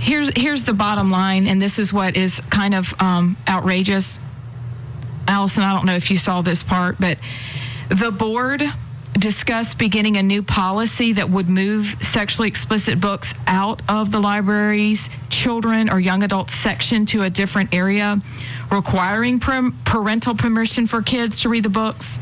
[0.01, 4.19] here's here's the bottom line, and this is what is kind of um, outrageous.
[5.29, 7.17] Allison, I don't know if you saw this part, but
[7.91, 8.65] the board
[9.13, 15.09] discussed beginning a new policy that would move sexually explicit books out of the library's
[15.31, 18.21] children or young adult section to a different area,
[18.69, 22.19] requiring parental permission for kids to read the books.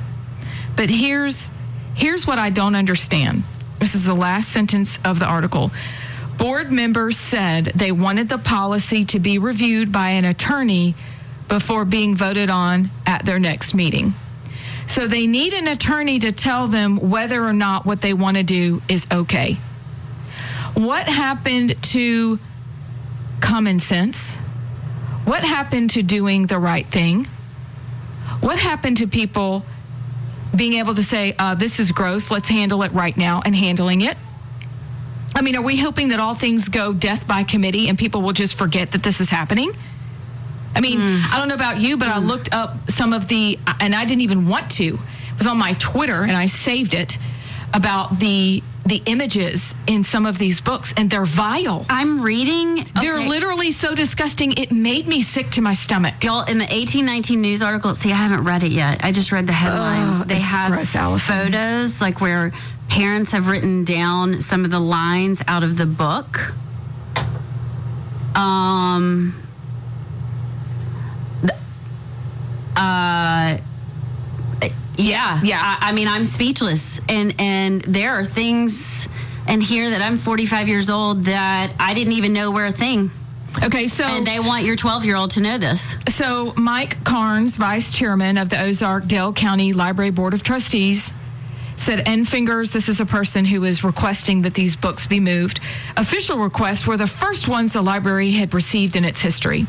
[0.77, 1.51] But here's
[2.01, 3.45] here's what I don't understand.
[3.79, 5.71] This is the last sentence of the article.
[6.39, 10.95] Board members said they wanted the policy to be reviewed by an attorney
[11.49, 14.15] before being voted on at their next meeting.
[14.87, 18.43] So they need an attorney to tell them whether or not what they want to
[18.43, 19.55] do is okay.
[20.75, 22.39] What happened to
[23.41, 24.37] common sense?
[25.27, 27.27] What happened to doing the right thing?
[28.41, 29.65] What happened to people
[30.55, 34.01] being able to say, uh, this is gross, let's handle it right now, and handling
[34.03, 34.17] it?
[35.35, 38.33] I mean, are we hoping that all things go death by committee and people will
[38.33, 39.71] just forget that this is happening?
[40.75, 43.95] I mean, I don't know about you, but I looked up some of the, and
[43.95, 44.85] I didn't even want to.
[44.85, 47.19] It was on my Twitter, and I saved it
[47.73, 51.87] about the the images in some of these books, and they're vile.
[51.89, 52.85] I'm reading.
[53.01, 53.29] They're okay.
[53.29, 54.53] literally so disgusting.
[54.59, 56.15] It made me sick to my stomach.
[56.25, 59.05] Y'all, in the 1819 news article, see, I haven't read it yet.
[59.05, 60.23] I just read the headlines.
[60.23, 62.51] Oh, they have gross, photos, like where
[62.89, 66.53] parents have written down some of the lines out of the book.
[68.35, 69.41] Um,
[71.43, 71.57] the-
[72.75, 73.59] uh,
[75.01, 75.61] yeah, Yeah.
[75.63, 79.09] I, I mean, I'm speechless, and and there are things
[79.49, 83.11] in here that I'm 45 years old that I didn't even know were a thing,
[83.65, 85.97] Okay, so and they want your 12 year old to know this.
[86.09, 91.13] So, Mike Carnes, vice chairman of the Ozark Dale County Library Board of Trustees,
[91.77, 95.61] said N Fingers, this is a person who is requesting that these books be moved.
[95.97, 99.67] Official requests were the first ones the library had received in its history.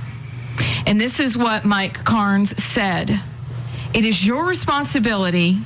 [0.85, 3.19] And this is what Mike Carnes said
[3.93, 5.57] It is your responsibility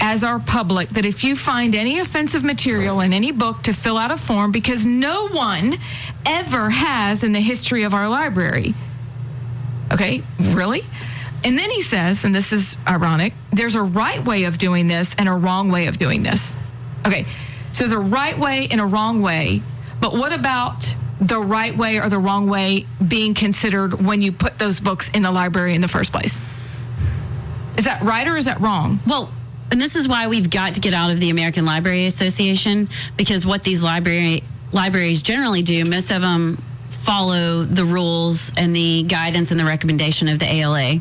[0.00, 3.98] as our public that if you find any offensive material in any book to fill
[3.98, 5.74] out a form because no one
[6.24, 8.74] ever has in the history of our library.
[9.92, 10.82] Okay, really?
[11.44, 15.14] And then he says, and this is ironic, there's a right way of doing this
[15.18, 16.56] and a wrong way of doing this.
[17.06, 17.26] Okay,
[17.72, 19.60] so there's a right way and a wrong way,
[20.00, 24.58] but what about the right way or the wrong way being considered when you put
[24.58, 26.40] those books in the library in the first place?
[27.76, 29.00] Is that right or is that wrong?
[29.06, 29.32] Well,
[29.70, 33.44] and this is why we've got to get out of the American Library Association because
[33.44, 39.50] what these library libraries generally do, most of them follow the rules and the guidance
[39.50, 41.00] and the recommendation of the ALA.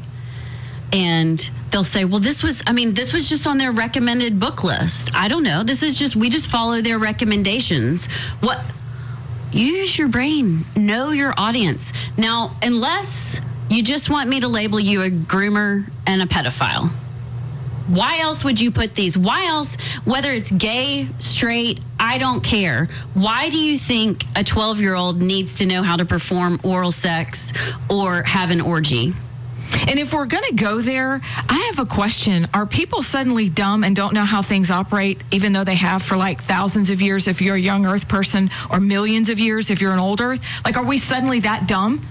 [0.92, 4.64] And they'll say, well, this was, I mean, this was just on their recommended book
[4.64, 5.10] list.
[5.16, 5.64] I don't know.
[5.64, 8.08] This is just, we just follow their recommendations.
[8.42, 8.70] What,
[9.52, 11.94] use your brain, know your audience.
[12.18, 16.90] Now, unless you just want me to label you a groomer and a pedophile,
[17.88, 19.18] why else would you put these?
[19.18, 22.88] Why else, whether it's gay, straight, I don't care.
[23.14, 26.92] Why do you think a 12 year old needs to know how to perform oral
[26.92, 27.52] sex
[27.90, 29.14] or have an orgy?
[29.88, 32.48] And if we're going to go there, I have a question.
[32.54, 36.16] Are people suddenly dumb and don't know how things operate, even though they have for
[36.16, 39.82] like thousands of years if you're a young Earth person, or millions of years if
[39.82, 40.42] you're an old Earth?
[40.64, 42.06] Like, are we suddenly that dumb?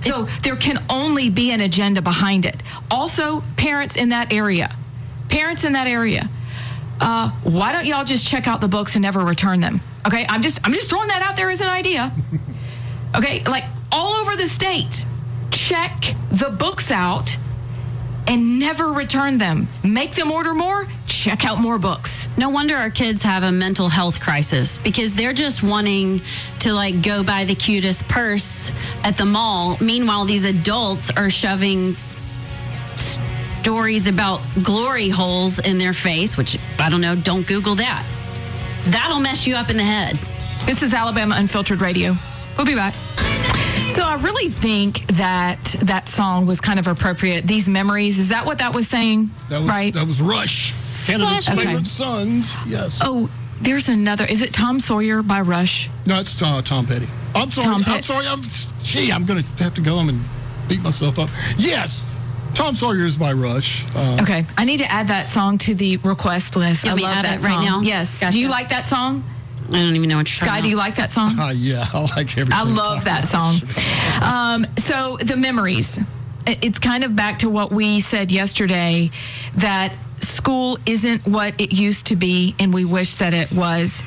[0.00, 2.56] So there can only be an agenda behind it.
[2.90, 4.70] Also, parents in that area,
[5.28, 6.28] parents in that area,
[7.00, 9.80] uh, why don't y'all just check out the books and never return them?
[10.06, 12.12] Okay, I'm just I'm just throwing that out there as an idea.
[13.16, 15.06] Okay, like all over the state,
[15.50, 17.38] check the books out
[18.28, 19.66] and never return them.
[19.82, 22.28] Make them order more, check out more books.
[22.36, 26.20] No wonder our kids have a mental health crisis because they're just wanting
[26.60, 28.70] to like go buy the cutest purse
[29.02, 29.78] at the mall.
[29.80, 31.96] Meanwhile, these adults are shoving
[33.62, 38.06] stories about glory holes in their face, which I don't know, don't Google that.
[38.86, 40.16] That'll mess you up in the head.
[40.66, 42.14] This is Alabama Unfiltered Radio.
[42.56, 42.94] We'll be back.
[43.88, 47.46] So I really think that that song was kind of appropriate.
[47.46, 49.30] These memories, is that what that was saying?
[49.48, 49.92] That was right.
[49.94, 50.72] that was Rush,
[51.06, 51.64] Canada's Okay.
[51.64, 52.56] favorite sons.
[52.66, 53.00] Yes.
[53.02, 53.28] Oh,
[53.60, 54.24] there's another.
[54.28, 55.90] Is it Tom Sawyer by Rush?
[56.06, 57.08] No, it's uh, Tom Petty.
[57.34, 57.66] I'm sorry.
[57.66, 58.26] Tom I'm sorry.
[58.26, 58.42] I'm.
[58.82, 60.20] Gee, I'm gonna have to go home and
[60.68, 61.28] beat myself up.
[61.56, 62.06] Yes,
[62.54, 63.86] Tom Sawyer is by Rush.
[63.96, 66.84] Uh, Okay, I need to add that song to the request list.
[66.84, 67.64] You I want love that right song.
[67.64, 67.80] now?
[67.80, 68.20] Yes.
[68.20, 68.32] Gotcha.
[68.32, 69.24] Do you like that song?
[69.68, 71.38] I don't even know what you're Sky, talking do you like that song?
[71.38, 72.52] uh, yeah, I like everything.
[72.52, 73.54] I love that song.
[74.22, 76.00] Um, so the memories.
[76.46, 79.10] It's kind of back to what we said yesterday
[79.56, 84.02] that school isn't what it used to be, and we wish that it was.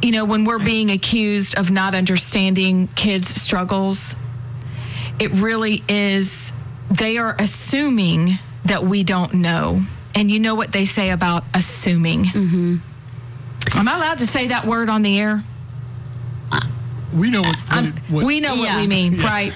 [0.00, 4.14] You know, when we're being accused of not understanding kids' struggles,
[5.18, 6.52] it really is,
[6.90, 9.80] they are assuming that we don't know.
[10.14, 12.24] And you know what they say about assuming.
[12.24, 12.76] Mm-hmm.
[13.74, 15.42] Am I allowed to say that word on the air?
[17.14, 17.56] We know what.
[17.56, 19.52] what, it, what we know what we mean, right?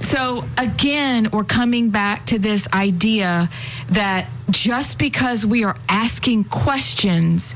[0.00, 3.48] So again, we're coming back to this idea
[3.90, 7.52] that just because we are asking questions,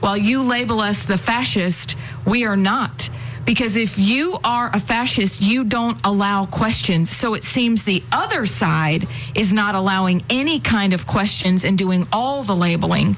[0.00, 3.08] while you label us the fascist, we are not.
[3.44, 7.10] Because if you are a fascist, you don't allow questions.
[7.10, 12.06] So it seems the other side is not allowing any kind of questions and doing
[12.12, 13.16] all the labeling.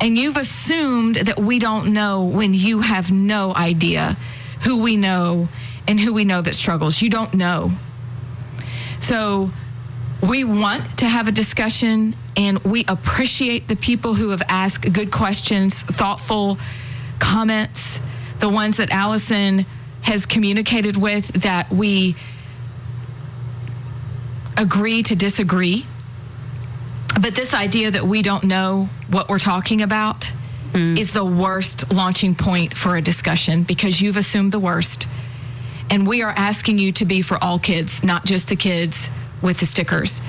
[0.00, 4.16] And you've assumed that we don't know when you have no idea
[4.62, 5.48] who we know
[5.88, 7.00] and who we know that struggles.
[7.00, 7.70] You don't know.
[9.00, 9.50] So
[10.28, 15.10] we want to have a discussion and we appreciate the people who have asked good
[15.10, 16.58] questions, thoughtful
[17.18, 18.00] comments,
[18.38, 19.64] the ones that Allison
[20.02, 22.14] has communicated with that we
[24.56, 25.86] agree to disagree.
[27.20, 30.30] But this idea that we don't know what we're talking about
[30.98, 35.08] is the worst launching point for a discussion because you've assumed the worst.
[35.88, 39.08] And we are asking you to be for all kids, not just the kids
[39.40, 40.20] with the stickers.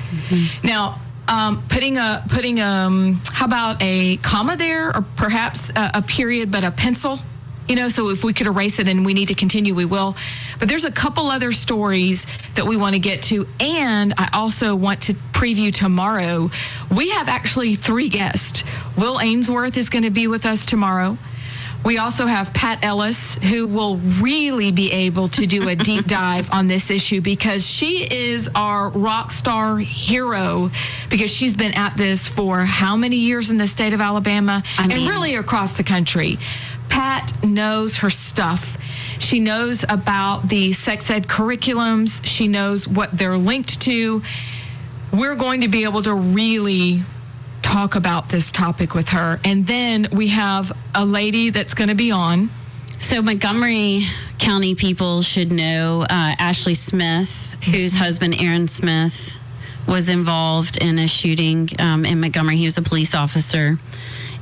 [0.63, 6.01] Now, um, putting a putting um, how about a comma there, or perhaps a, a
[6.01, 7.19] period, but a pencil.
[7.68, 10.15] You know, so if we could erase it and we need to continue, we will.
[10.59, 13.45] But there's a couple other stories that we want to get to.
[13.59, 16.49] And I also want to preview tomorrow.
[16.89, 18.63] We have actually three guests.
[18.97, 21.18] Will Ainsworth is going to be with us tomorrow.
[21.86, 26.49] We also have Pat Ellis, who will really be able to do a deep dive
[26.51, 30.70] on this issue because she is our rock star hero
[31.09, 34.88] because she's been at this for how many years in the state of Alabama and
[34.89, 36.38] mean- really across the country.
[36.89, 38.77] Pat knows her stuff.
[39.19, 42.25] She knows about the sex ed curriculums.
[42.25, 44.21] She knows what they're linked to.
[45.11, 47.01] we're going to be able to really
[47.61, 49.39] talk about this topic with her.
[49.43, 52.49] And then we have a lady that's going to be on.
[52.99, 54.03] So Montgomery
[54.39, 59.39] County people should know uh, Ashley Smith, whose husband Aaron Smith
[59.88, 62.57] was involved in a shooting um, in Montgomery.
[62.57, 63.79] He was a police officer.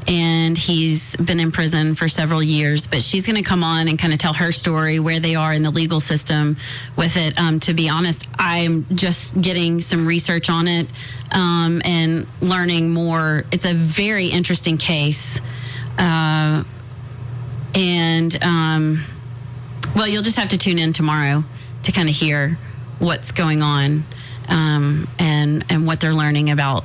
[0.07, 3.97] And he's been in prison for several years, but she's going to come on and
[3.97, 6.57] kind of tell her story, where they are in the legal system
[6.95, 7.39] with it.
[7.39, 10.91] Um, to be honest, I'm just getting some research on it
[11.31, 13.45] um, and learning more.
[13.51, 15.41] It's a very interesting case.
[15.97, 16.63] Uh,
[17.73, 19.03] and um,
[19.95, 21.43] well, you'll just have to tune in tomorrow
[21.83, 22.57] to kind of hear
[22.99, 24.03] what's going on
[24.49, 26.83] um, and and what they're learning about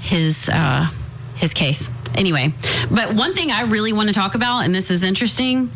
[0.00, 0.88] his uh,
[1.36, 1.90] his case.
[2.14, 2.52] Anyway,
[2.90, 5.70] but one thing I really want to talk about, and this is interesting.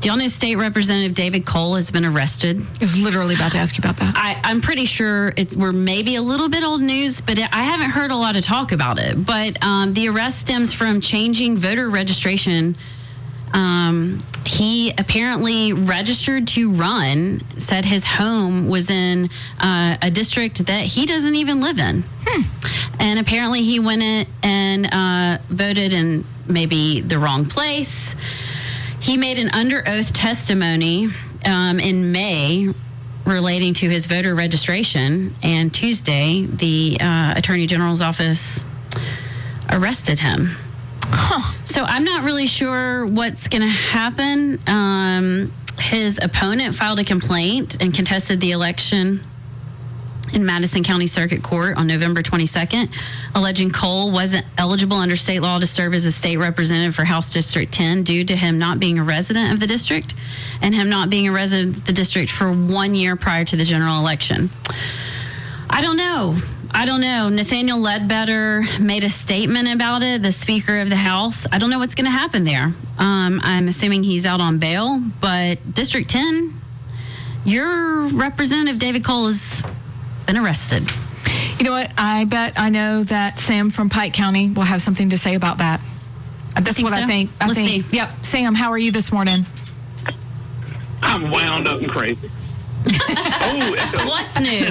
[0.00, 2.60] Do y'all know State Representative David Cole has been arrested?
[2.60, 4.14] I was literally about to ask you about that.
[4.14, 7.90] I, I'm pretty sure it's we're maybe a little bit old news, but I haven't
[7.90, 9.24] heard a lot of talk about it.
[9.26, 12.76] But um, the arrest stems from changing voter registration
[13.52, 20.84] um, he apparently registered to run, said his home was in uh, a district that
[20.84, 22.04] he doesn't even live in.
[22.98, 28.14] And apparently he went in and uh, voted in maybe the wrong place.
[29.00, 31.08] He made an under oath testimony
[31.44, 32.68] um, in May
[33.24, 35.34] relating to his voter registration.
[35.42, 38.64] And Tuesday, the uh, Attorney General's office
[39.70, 40.56] arrested him.
[41.64, 44.58] So I'm not really sure what's going to happen.
[44.66, 49.20] Um, his opponent filed a complaint and contested the election
[50.32, 52.88] in Madison County Circuit Court on November 22nd,
[53.34, 57.32] alleging Cole wasn't eligible under state law to serve as a state representative for House
[57.32, 60.14] District 10 due to him not being a resident of the district
[60.62, 63.64] and him not being a resident of the district for one year prior to the
[63.64, 64.50] general election.
[65.68, 66.36] I don't know.
[66.78, 67.30] I don't know.
[67.30, 71.46] Nathaniel Ledbetter made a statement about it, the Speaker of the House.
[71.50, 72.74] I don't know what's going to happen there.
[72.98, 76.52] Um, I'm assuming he's out on bail, but District 10,
[77.46, 79.62] your representative, David Cole, has
[80.26, 80.82] been arrested.
[81.58, 81.90] You know what?
[81.96, 85.56] I bet I know that Sam from Pike County will have something to say about
[85.58, 85.80] that.
[86.56, 87.30] That's Think what I think.
[87.40, 87.86] I Let's think.
[87.86, 87.96] see.
[87.96, 88.26] Yep.
[88.26, 89.46] Sam, how are you this morning?
[91.00, 92.30] I'm wound up and crazy.
[92.86, 94.66] oh, What's new?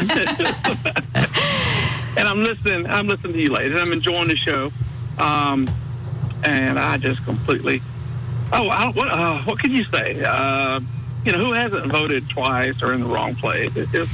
[2.17, 2.87] and I'm listening.
[2.87, 3.75] I'm listening to you, ladies.
[3.77, 4.71] I'm enjoying the show,
[5.17, 5.69] um,
[6.43, 7.81] and I just completely.
[8.51, 9.07] Oh, I, what?
[9.09, 10.23] Uh, what can you say?
[10.23, 10.79] Uh,
[11.25, 13.71] you know, who hasn't voted twice or in the wrong place?
[13.75, 14.11] It's.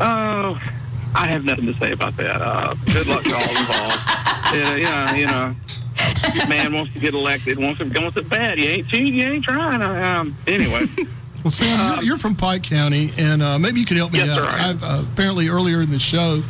[0.00, 0.60] Oh,
[1.14, 2.40] I have nothing to say about that.
[2.40, 4.00] Uh, good luck to all involved.
[4.52, 5.54] Yeah, you know, you know.
[6.48, 8.58] Man wants to get elected, wants it, wants it bad.
[8.58, 9.80] You ain't cheating, you ain't trying.
[9.80, 10.86] Um, anyway,
[11.44, 14.30] Well, Sam, you're, you're from Pike County, and uh, maybe you could help me Yes,
[14.30, 14.38] out.
[14.38, 14.70] sir, I am.
[14.70, 16.42] I've, uh, apparently, earlier in the show,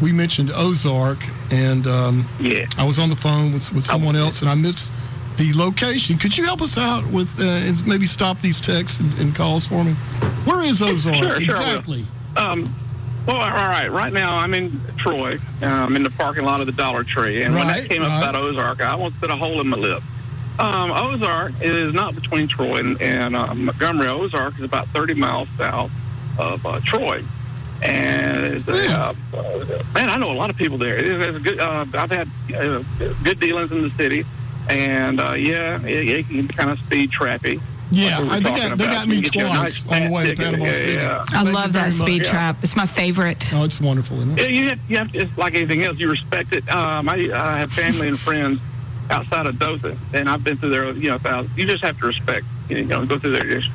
[0.00, 1.18] we mentioned Ozark,
[1.50, 4.92] and um, yeah, I was on the phone with, with someone else, and I missed
[5.36, 6.18] the location.
[6.18, 9.66] Could you help us out with uh, and maybe stop these texts and, and calls
[9.68, 9.92] for me?
[10.44, 12.04] Where is Ozark Sure, sure, exactly?
[12.36, 12.72] Um,
[13.26, 13.90] well, all right.
[13.90, 15.38] Right now, I'm in Troy.
[15.62, 18.02] Uh, I'm in the parking lot of the Dollar Tree, and when Right, that came
[18.02, 18.10] right.
[18.10, 20.02] up about Ozark, I almost put a hole in my lip.
[20.58, 24.08] Um, Ozark is not between Troy and, and uh, Montgomery.
[24.08, 25.90] Ozark is about 30 miles south
[26.38, 27.22] of uh, Troy,
[27.82, 30.96] and it's a, uh, uh, man, I know a lot of people there.
[30.96, 31.60] It is it's good.
[31.60, 32.82] Uh, I've had uh,
[33.24, 34.24] good dealings in the city,
[34.68, 37.60] and uh, yeah, it, it can kind of speed trappy.
[37.92, 40.02] Yeah, Like we were I, they got they got me get you a twice nice
[40.02, 40.36] on the way to.
[40.36, 40.92] Panama Yeah, City.
[40.92, 41.24] yeah.
[41.28, 42.08] I Thank love that very much.
[42.08, 42.30] speed Yeah.
[42.30, 42.56] trap.
[42.62, 43.52] It's my favorite.
[43.52, 44.42] Oh, it's wonderful, isn't it?
[44.42, 45.98] Yeah, you have, you have to, it's like anything else.
[45.98, 46.68] You respect it.
[46.72, 48.60] Um, I, I have family and friends
[49.10, 50.88] outside of Dothan, and I've been through there.
[50.92, 51.58] You know, thousands.
[51.58, 52.46] You just have to respect.
[52.68, 53.70] You know, go through there just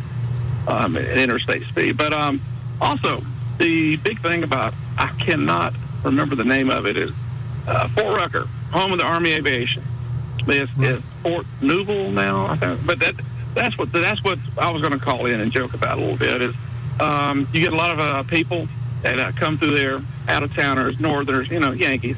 [0.69, 1.97] um, at interstate speed.
[1.97, 2.39] But um,
[2.79, 3.21] also,
[3.57, 7.11] the big thing about I cannot remember the name of it is
[7.67, 9.83] uh, Fort Rucker, home of the Army Aviation.
[10.47, 12.85] It's, it's Fort Newell now, I think.
[12.85, 13.15] But that
[13.53, 16.17] that's what that's what I was going to call in and joke about a little
[16.17, 16.41] bit.
[16.41, 16.55] Is
[16.99, 18.67] um, you get a lot of uh, people
[19.01, 22.17] that uh, come through there, out of towners, northerners, you know, Yankees,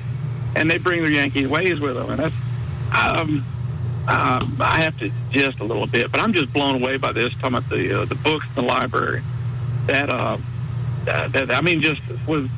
[0.55, 2.35] and they bring their Yankee ways with them, and that's
[2.93, 3.45] um,
[4.07, 7.33] uh, I have to just a little bit, but I'm just blown away by this.
[7.35, 9.21] Talking about the uh, the books in the library,
[9.85, 10.37] that uh,
[11.07, 12.49] that, that I mean, just with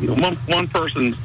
[0.00, 1.16] you know, one one person's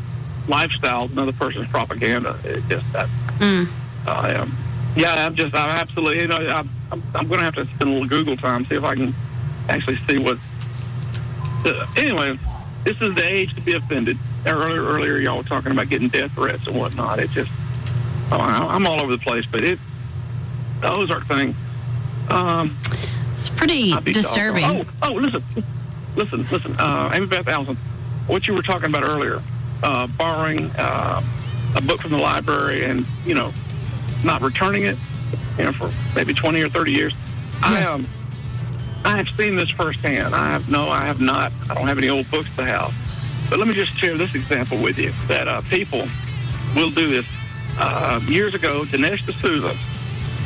[0.47, 2.37] lifestyle, another person's propaganda.
[2.43, 3.09] It just that.
[3.39, 3.67] Mm.
[4.07, 4.55] I um,
[4.95, 7.83] yeah, I'm just, I'm absolutely, you know, I'm, I'm, I'm going to have to spend
[7.89, 9.13] a little Google time, see if I can
[9.69, 10.37] actually see what.
[11.65, 12.37] Uh, anyway,
[12.83, 14.17] this is the age to be offended.
[14.45, 17.19] Earlier, earlier, y'all were talking about getting death threats and whatnot.
[17.19, 17.51] It just,
[18.31, 19.79] oh, I- I'm all over the place, but it,
[20.81, 21.55] the Ozark thing.
[22.29, 22.75] Um,
[23.33, 24.65] It's pretty disturbing.
[24.65, 25.43] Oh, oh, listen,
[26.15, 26.75] listen, listen.
[26.77, 27.75] Uh, Amy Beth Allison,
[28.27, 29.41] what you were talking about earlier,
[29.83, 31.21] uh, borrowing uh,
[31.75, 33.51] a book from the library and you know
[34.23, 34.97] not returning it,
[35.57, 37.13] you know, for maybe 20 or 30 years.
[37.63, 38.05] I um,
[39.03, 40.35] I have seen this firsthand.
[40.35, 41.51] I have no, I have not.
[41.69, 42.93] I don't have any old books to have.
[43.49, 46.07] But let me just share this example with you that uh, people
[46.75, 47.25] will do this.
[47.77, 49.73] Uh, years ago, Dinesh D'Souza,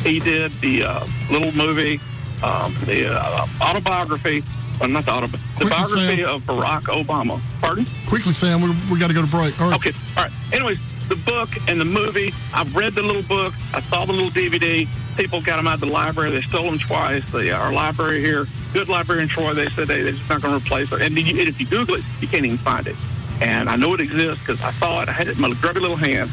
[0.08, 2.00] he did the uh, little movie,
[2.44, 4.44] um, the uh, autobiography,
[4.82, 6.36] or not the autobiography, the Quickly, biography Sam.
[6.36, 7.42] of Barack Obama.
[7.62, 7.86] Pardon?
[8.08, 9.60] Quickly, Sam, we, we got to go to break.
[9.62, 9.78] All right.
[9.80, 9.92] Okay.
[10.18, 10.32] All right.
[10.54, 12.34] Anyways, the book and the movie.
[12.54, 13.54] I've read the little book.
[13.74, 14.88] I saw the little DVD.
[15.18, 16.32] People got them out of the library.
[16.32, 17.30] They stole them twice.
[17.32, 20.60] The, our library here, good library in Troy, they said they, they're just not going
[20.60, 21.02] to replace it.
[21.02, 22.96] And, you, and if you Google it, you can't even find it.
[23.42, 25.10] And I know it exists because I saw it.
[25.10, 26.30] I had it in my grubby little hand.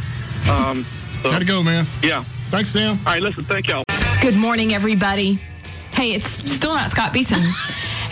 [0.51, 0.85] Um,
[1.23, 1.87] so, Got to go, man.
[2.03, 2.25] Yeah.
[2.47, 2.99] Thanks, Sam.
[3.07, 3.23] All right.
[3.23, 3.45] Listen.
[3.45, 3.85] Thank y'all.
[4.21, 5.39] Good morning, everybody.
[5.93, 7.43] Hey, it's still not Scott Beason.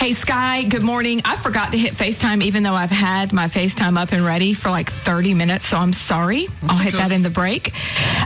[0.01, 1.21] hey, Sky, good morning.
[1.27, 4.71] I forgot to hit FaceTime, even though I've had my FaceTime up and ready for
[4.71, 6.49] like 30 minutes, so I'm sorry.
[6.63, 7.75] I'll hit that in the break.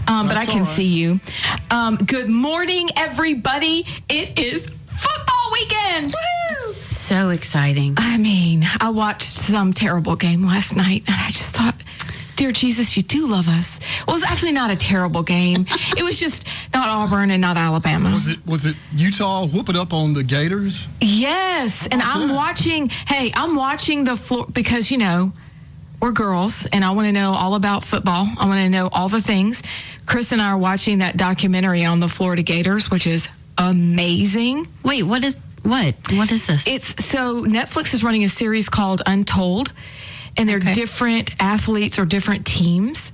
[0.09, 0.69] Um, but I can right.
[0.69, 1.19] see you.
[1.73, 3.87] Um, good morning, everybody.
[4.09, 6.15] It is football weekend.
[6.15, 6.55] Woo!
[6.67, 7.95] So exciting.
[7.99, 11.75] I mean, I watched some terrible game last night, and I just thought,
[12.37, 13.81] dear Jesus, you do love us.
[14.07, 15.67] Well, it was actually not a terrible game.
[15.97, 18.11] it was just not Auburn and not Alabama.
[18.11, 20.87] Was it was it Utah whooping up on the Gators?
[21.01, 22.89] Yes, and I'm watching.
[22.89, 25.33] Hey, I'm watching the floor because you know
[26.01, 28.27] we're girls, and I want to know all about football.
[28.39, 29.63] I want to know all the things.
[30.07, 34.67] Chris and I are watching that documentary on the Florida Gators, which is amazing.
[34.83, 35.95] Wait, what is what?
[36.13, 36.67] What is this?
[36.67, 39.73] It's so Netflix is running a series called Untold,
[40.37, 40.75] and they're Okay.
[40.75, 43.13] different athletes or different teams.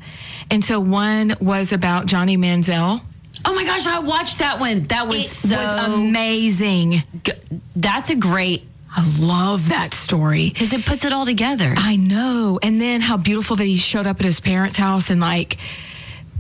[0.51, 3.01] And so one was about Johnny Manziel.
[3.45, 4.83] oh my gosh, I watched that one.
[4.85, 7.03] That was It so was amazing.
[7.25, 7.33] g-
[7.77, 8.65] That's a great
[8.95, 10.49] I love that story.
[10.51, 11.73] because it puts it all together.
[11.77, 12.59] I know.
[12.63, 15.59] And then how beautiful that he showed up at his parents' house and like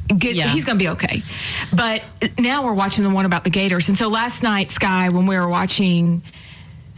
[0.08, 0.48] good Yeah.
[0.48, 1.22] he's gonna be okay.
[1.72, 2.02] But
[2.38, 3.88] now we're watching the one about the Gators.
[3.88, 6.22] And so last night, Sky, when we were watching,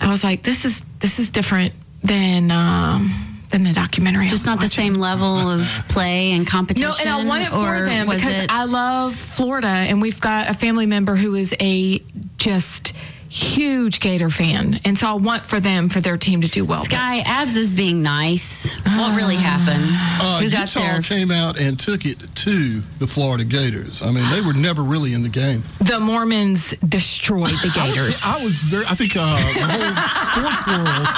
[0.01, 3.11] I was like, this is this is different than um
[3.53, 4.27] than the documentary.
[4.29, 6.89] Just not the same level of play and competition.
[6.89, 10.49] No, and I want it for them because it- I love Florida, and we've got
[10.51, 12.03] a family member who is a
[12.39, 12.93] just
[13.33, 16.85] huge Gator fan, and so I want for them for their team to do well.
[16.85, 18.75] Sky Abs is being nice.
[18.85, 19.85] What really happened?
[19.89, 21.01] Uh, Who got Utah there?
[21.01, 24.03] came out and took it to the Florida Gators.
[24.03, 25.63] I mean, they were never really in the game.
[25.79, 28.21] the Mormons destroyed the I was, Gators.
[28.23, 28.85] I was very.
[28.87, 29.97] I think uh, the whole
[30.29, 31.09] sports world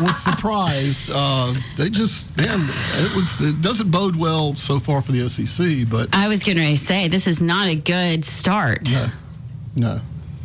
[0.00, 1.10] was surprised.
[1.14, 3.40] Uh, they just man, it was.
[3.40, 7.06] It doesn't bode well so far for the SEC, but I was going to say
[7.08, 8.90] this is not a good start.
[8.90, 9.06] no,
[9.76, 10.00] no.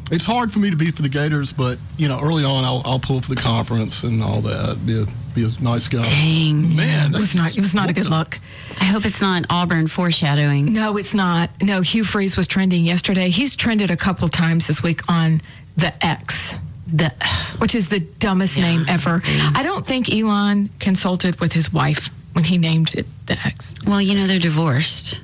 [0.09, 2.81] It's hard for me to be for the Gators, but you know, early on, I'll,
[2.85, 4.85] I'll pull for the conference and all that.
[4.85, 5.05] Be a
[5.35, 6.01] be a nice guy.
[6.01, 6.75] Dang.
[6.75, 7.57] Man, it was not.
[7.57, 8.39] It was not a good look.
[8.79, 10.73] I hope it's not Auburn foreshadowing.
[10.73, 11.49] No, it's not.
[11.61, 13.29] No, Hugh Freeze was trending yesterday.
[13.29, 15.41] He's trended a couple times this week on
[15.75, 17.13] the X, The,
[17.59, 19.19] which is the dumbest name ever.
[19.19, 19.57] Mm-hmm.
[19.57, 23.73] I don't think Elon consulted with his wife when he named it the X.
[23.85, 25.21] well, you know they're divorced.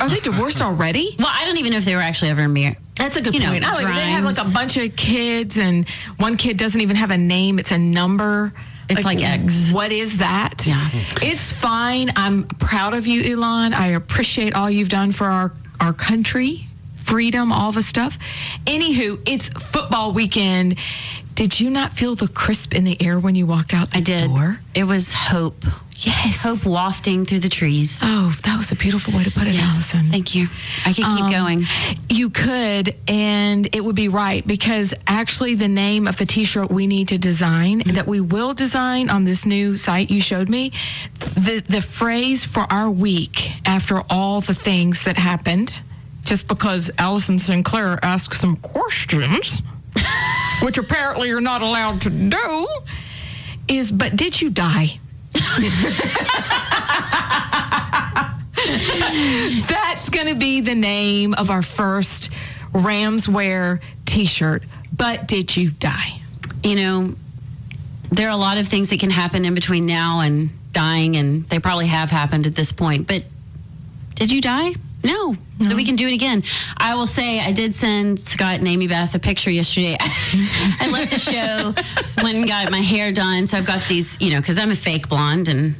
[0.00, 1.14] Are they divorced already?
[1.18, 2.76] Well, I don't even know if they were actually ever married.
[2.96, 3.64] That's a good You know, point.
[3.66, 7.10] I don't they have like a bunch of kids, and one kid doesn't even have
[7.10, 8.52] a name; it's a number.
[8.88, 9.72] It's like X.
[9.72, 10.66] What is that?
[10.66, 10.88] Yeah.
[11.22, 12.10] It's fine.
[12.16, 13.72] I'm proud of you, Elon.
[13.72, 16.66] I appreciate all you've done for our our country,
[16.96, 18.18] freedom, all the stuff.
[18.66, 20.78] Anywho, it's football weekend.
[21.34, 24.00] Did you not feel the crisp in the air when you walked out the I
[24.02, 24.28] did.
[24.28, 24.60] door?
[24.74, 25.64] It was hope.
[26.04, 26.42] Yes.
[26.42, 28.00] Hope wafting through the trees.
[28.02, 30.06] Oh, that was a beautiful way to put it, Allison.
[30.10, 30.48] Thank you.
[30.84, 31.66] I could keep Um, going.
[32.08, 36.86] You could, and it would be right because actually, the name of the T-shirt we
[36.88, 40.72] need to design that we will design on this new site you showed me,
[41.34, 45.80] the the phrase for our week after all the things that happened,
[46.24, 49.62] just because Allison Sinclair asked some questions,
[50.62, 52.66] which apparently you're not allowed to do,
[53.68, 54.98] is but did you die?
[59.68, 62.30] That's going to be the name of our first
[62.72, 64.62] Ramswear t shirt.
[64.94, 66.20] But did you die?
[66.62, 67.14] You know,
[68.10, 71.48] there are a lot of things that can happen in between now and dying, and
[71.48, 73.06] they probably have happened at this point.
[73.06, 73.24] But
[74.14, 74.72] did you die?
[75.02, 75.36] No.
[75.68, 76.42] So we can do it again.
[76.76, 79.96] I will say I did send Scott and Amy Beth a picture yesterday.
[80.00, 81.74] I left the show,
[82.22, 83.46] went and got my hair done.
[83.46, 85.74] So I've got these, you know, because I'm a fake blonde and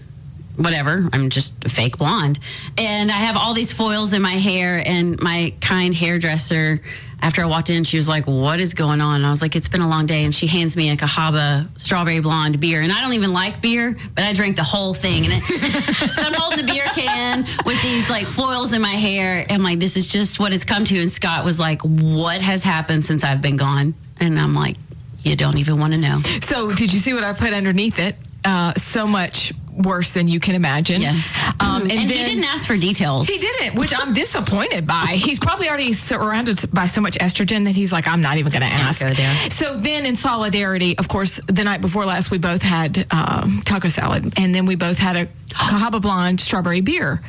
[0.57, 1.09] whatever.
[1.13, 2.39] I'm just a fake blonde.
[2.79, 6.81] And I have all these foils in my hair, and my kind hairdresser
[7.23, 9.55] after I walked in, she was like, "What is going on?" And I was like,
[9.55, 12.93] "It's been a long day." And she hands me a Cahaba strawberry blonde beer, and
[12.93, 15.25] I don't even like beer, but I drank the whole thing.
[15.27, 15.43] And it,
[16.15, 19.43] so I'm holding the beer can with these like foils in my hair.
[19.43, 22.41] And I'm like, "This is just what it's come to." And Scott was like, "What
[22.41, 24.77] has happened since I've been gone?" And I'm like,
[25.23, 28.17] "You don't even want to know." So, did you see what I put underneath it?
[28.45, 31.01] Uh, so much worse than you can imagine.
[31.01, 31.39] Yes.
[31.61, 33.29] Um, and, he didn't ask for details.
[33.29, 35.15] He didn't, which I'm disappointed by.
[35.15, 38.63] He's probably already surrounded by so much estrogen that he's like, I'm not even going
[38.63, 39.01] to ask.
[39.01, 39.13] go.
[39.51, 43.89] So then, in solidarity, of course, the night before last, we both had um, taco
[43.89, 47.23] salad, and then we both had a Cahaba Blonde strawberry beer.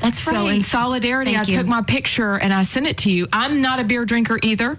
[0.00, 0.34] That's right.
[0.34, 1.58] So in solidarity, Thank I you.
[1.58, 3.26] took my picture and I sent it to you.
[3.32, 4.78] I'm not a beer drinker either.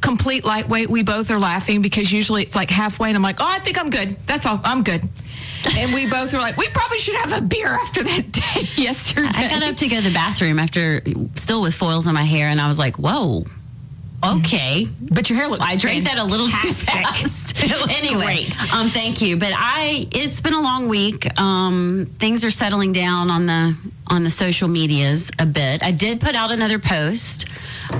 [0.00, 0.88] Complete lightweight.
[0.90, 3.78] We both are laughing because usually it's like halfway, and I'm like, oh, I think
[3.78, 4.10] I'm good.
[4.26, 4.60] That's all.
[4.64, 5.02] I'm good.
[5.78, 9.28] And we both were like, we probably should have a beer after that day yesterday.
[9.34, 11.00] I got up to go to the bathroom after
[11.36, 13.44] still with foils in my hair, and I was like, "Whoa,
[14.24, 15.64] okay." But your hair looks.
[15.64, 17.52] I drank that a little too fast.
[17.64, 18.74] It looks anyway, great.
[18.74, 19.36] um, thank you.
[19.38, 21.38] But I, it's been a long week.
[21.40, 23.76] Um, things are settling down on the
[24.08, 25.82] on the social medias a bit.
[25.82, 27.46] I did put out another post,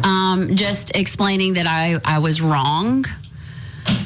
[0.03, 3.07] um, just explaining that I I was wrong.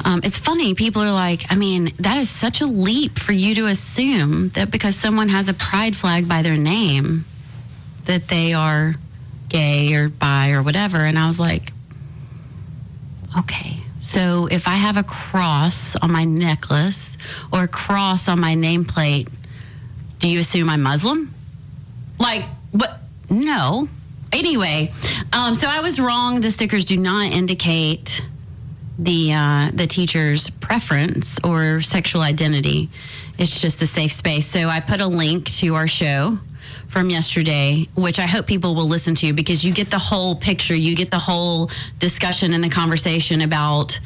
[0.05, 0.75] Um, it's funny.
[0.75, 4.71] People are like, I mean, that is such a leap for you to assume that
[4.71, 7.25] because someone has a pride flag by their name,
[8.05, 8.95] that they are
[9.49, 10.99] gay or bi or whatever.
[10.99, 11.73] And I was like,
[13.39, 13.77] okay.
[13.99, 17.19] So if I have a cross on my necklace
[17.53, 19.29] or a cross on my nameplate,
[20.19, 21.35] do you assume I'm Muslim?
[22.19, 22.99] Like, what?
[23.31, 23.89] No.
[24.33, 24.93] Anyway,
[25.33, 26.41] um, so I was wrong.
[26.41, 28.25] The stickers do not indicate
[28.99, 32.89] the uh, the teacher's preference or sexual identity.
[33.39, 34.47] It's just a safe space.
[34.47, 36.39] So I put a link to our show
[36.89, 40.75] from yesterday, which I hope people will listen to because you get the whole picture,
[40.75, 44.01] you get the whole discussion and the conversation about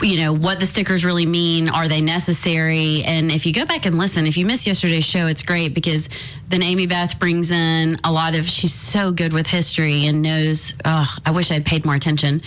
[0.00, 1.68] you know what the stickers really mean.
[1.68, 3.02] Are they necessary?
[3.04, 6.08] And if you go back and listen if you missed yesterday's show it's great because
[6.48, 10.74] then amy beth brings in a lot of she's so good with history and knows
[10.84, 12.40] oh i wish i'd paid more attention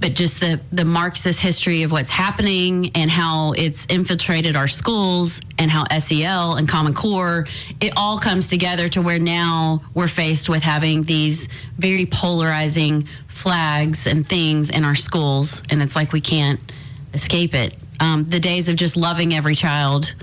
[0.00, 5.40] but just the the marxist history of what's happening and how it's infiltrated our schools
[5.58, 7.46] and how sel and common core
[7.80, 14.06] it all comes together to where now we're faced with having these very polarizing flags
[14.06, 16.60] and things in our schools and it's like we can't
[17.14, 17.74] escape it.
[17.98, 20.14] Um, the days of just loving every child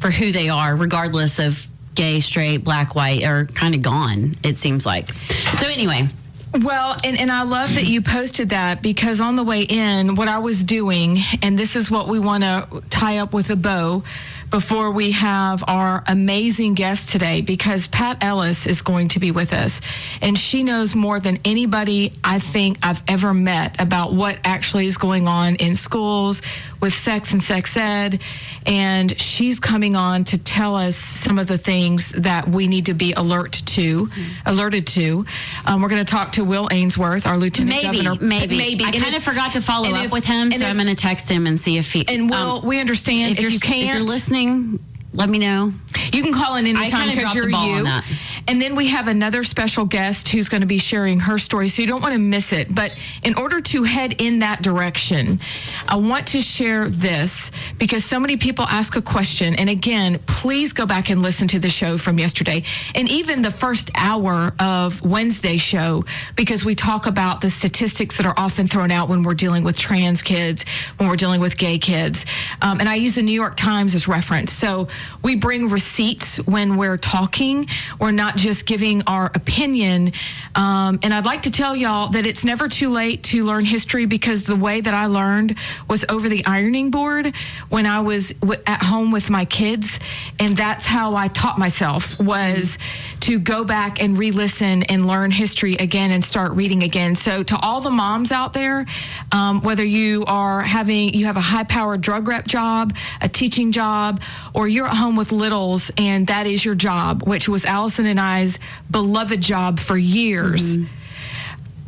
[0.00, 4.56] for who they are regardless of gay straight black white are kind of gone it
[4.56, 5.08] seems like.
[5.08, 6.08] So anyway
[6.52, 10.26] Well, and, and I love that you posted that because on the way in, what
[10.26, 14.02] I was doing, and this is what we want to tie up with a bow
[14.50, 19.52] before we have our amazing guest today, because Pat Ellis is going to be with
[19.52, 19.80] us.
[20.20, 24.96] And she knows more than anybody I think I've ever met about what actually is
[24.96, 26.42] going on in schools
[26.80, 28.20] with sex and sex ed.
[28.66, 32.94] And she's coming on to tell us some of the things that we need to
[32.94, 34.08] be alert to,
[34.46, 35.24] alerted to.
[35.66, 38.24] Um, we're going to talk to Will Ainsworth, our lieutenant maybe governor.
[38.26, 38.84] maybe maybe.
[38.84, 40.74] i And kind if- of forgot to follow up if- with him so if- i'm
[40.76, 43.50] going to text him and see if he And Will, um, we understand if, if,
[43.50, 43.98] you if can't.
[43.98, 45.72] you're listening listening let me know
[46.12, 47.84] You can call in anytime because you're the ball on you.
[47.84, 48.04] that.
[48.48, 51.82] And then we have another special guest who's going to be sharing her story, so
[51.82, 52.74] you don't want to miss it.
[52.74, 55.38] But in order to head in that direction,
[55.86, 59.54] I want to share this because so many people ask a question.
[59.54, 63.50] And again, please go back and listen to the show from yesterday and even the
[63.50, 66.04] first hour of Wednesday's show
[66.34, 69.78] because we talk about the statistics that are often thrown out when we're dealing with
[69.78, 70.64] trans kids,
[70.96, 72.26] when we're dealing with gay kids.
[72.62, 74.52] Um, and I use the New York Times as reference.
[74.52, 74.88] So
[75.22, 77.66] we bring receipts when we're talking.
[77.98, 80.12] We're not just giving our opinion.
[80.54, 84.06] Um, and I'd like to tell y'all that it's never too late to learn history
[84.06, 85.56] because the way that I learned
[85.88, 87.34] was over the ironing board
[87.68, 90.00] when I was w- at home with my kids.
[90.38, 92.78] And that's how I taught myself was
[93.20, 97.14] to go back and re-listen and learn history again and start reading again.
[97.14, 98.86] So to all the moms out there,
[99.32, 104.20] um, whether you are having, you have a high-powered drug rep job, a teaching job,
[104.54, 108.20] or you're at home with littles and that is your job, which was Allison and
[108.20, 108.58] I's
[108.90, 110.76] beloved job for years.
[110.76, 110.94] Mm-hmm.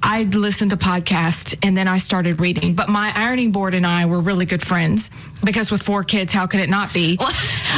[0.02, 2.74] I listened to podcasts and then I started reading.
[2.74, 5.10] But my ironing board and I were really good friends
[5.44, 7.18] because with four kids, how could it not be?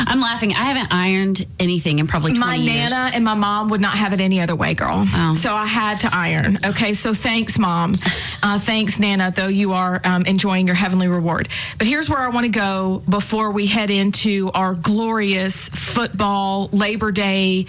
[0.06, 3.68] i'm laughing i haven't ironed anything in probably 20 my years nana and my mom
[3.68, 5.04] would not have it any other way, girl.
[5.06, 5.34] Oh.
[5.34, 6.58] So I had to iron.
[6.64, 7.94] Okay, so thanks, mom.
[8.42, 9.32] Uh, thanks, Nana.
[9.34, 11.48] Though you are um, enjoying your heavenly reward.
[11.78, 17.10] But here's where I want to go before we head into our glorious football Labor
[17.10, 17.64] Day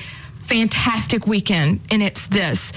[0.46, 2.72] fantastic weekend, and it's this.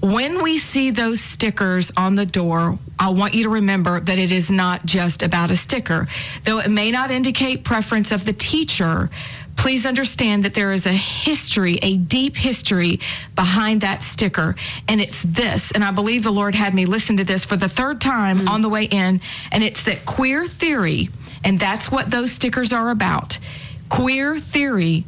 [0.00, 4.30] When we see those stickers on the door, I want you to remember that it
[4.30, 6.06] is not just about a sticker.
[6.44, 9.10] Though it may not indicate preference of the teacher,
[9.56, 13.00] please understand that there is a history, a deep history
[13.34, 14.54] behind that sticker.
[14.86, 15.72] And it's this.
[15.72, 18.60] And I believe the Lord had me listen to this for the third time on
[18.60, 19.20] the way in.
[19.50, 21.08] And it's that queer theory,
[21.42, 23.38] and that's what those stickers are about.
[23.88, 25.04] Queer theory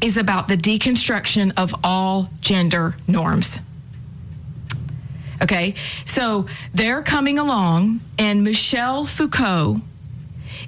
[0.00, 3.60] is about the deconstruction of all gender norms.
[5.42, 5.74] Okay,
[6.04, 9.80] so they're coming along, and Michel Foucault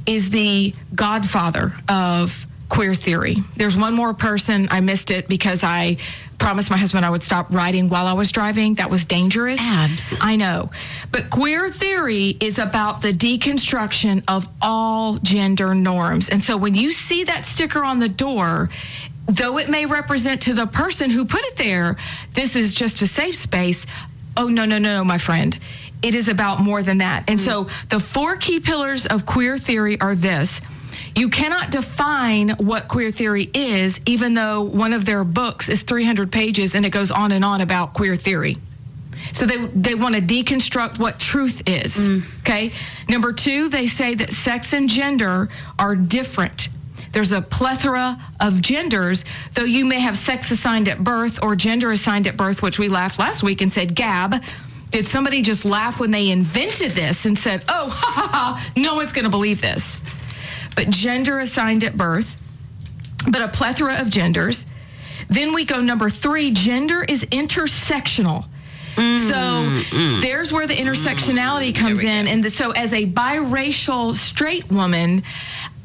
[0.07, 3.37] is the godfather of queer theory.
[3.57, 4.69] There's one more person.
[4.71, 5.99] I missed it because I
[6.39, 8.75] promised my husband I would stop writing while I was driving.
[8.75, 9.59] That was dangerous.
[9.61, 10.19] Abs.
[10.21, 10.71] I know.
[11.13, 16.29] But queer theory is about the deconstruction of all gender norms.
[16.29, 18.69] And so when you see that sticker on the door,
[19.27, 21.97] though it may represent to the person who put it there,
[22.35, 23.87] this is just a safe space.
[24.37, 25.59] Oh, no, no, no, no, my friend.
[26.03, 27.29] It is about more than that.
[27.29, 30.61] And so the four key pillars of queer theory are this.
[31.17, 36.31] You cannot define what queer theory is, even though one of their books is 300
[36.31, 38.59] pages and it goes on and on about queer theory.
[39.33, 41.97] So they they want to deconstruct what truth is.
[41.97, 42.25] Mm.
[42.41, 42.73] Okay.
[43.09, 45.49] Number two, they say that sex and gender
[45.79, 46.69] are different.
[47.17, 51.91] There's a plethora of genders, though you may have sex assigned at birth or gender
[51.91, 54.35] assigned at birth, which we laughed last week and said, Gab,
[54.91, 58.97] did somebody just laugh when they invented this and said, oh, ha ha ha, no
[58.97, 59.99] one's going to believe this?
[60.75, 62.37] But gender assigned at birth,
[63.25, 64.67] but a plethora of genders.
[65.31, 68.45] Then we go number three gender is intersectional.
[68.97, 72.29] so there's where the intersectionality comes in.
[72.29, 75.23] And the, so, as a biracial straight woman,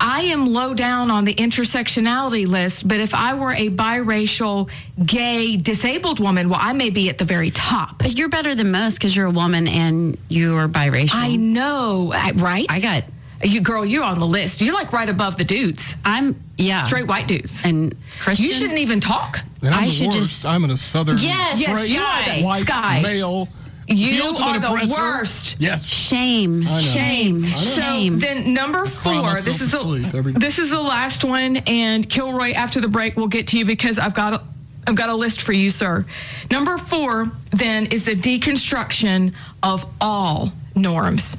[0.04, 2.88] I am low down on the intersectionality list.
[2.88, 4.70] But if I were a biracial,
[5.06, 8.00] gay, disabled woman, well, I may be at the very top.
[8.00, 11.12] But you're better than most because you're a woman and you're biracial.
[11.14, 12.66] I know, right?
[12.70, 13.04] I got
[13.44, 13.86] you, girl.
[13.86, 14.62] You're on the list.
[14.62, 15.98] You're like right above the dudes.
[16.06, 16.82] I'm yeah.
[16.82, 17.66] Straight white dudes.
[17.66, 18.46] and Christian.
[18.46, 19.40] You shouldn't even talk.
[19.64, 20.18] And I'm I the should worst.
[20.20, 23.02] just- I'm in a southern Yes, Yes, straight you are the white Sky.
[23.02, 23.48] male.
[23.92, 25.02] You ultimate are the oppressor.
[25.02, 25.56] worst.
[25.60, 25.88] Yes.
[25.88, 26.64] Shame.
[26.80, 27.40] Shame.
[27.42, 28.20] Shame.
[28.20, 29.34] So then number four.
[29.36, 32.88] This is to sleep every the this is the last one, and Kilroy after the
[32.88, 34.42] break we'll get to you because I've got a,
[34.88, 36.06] I've got a list for you, sir.
[36.50, 41.38] Number four then is the deconstruction of all norms.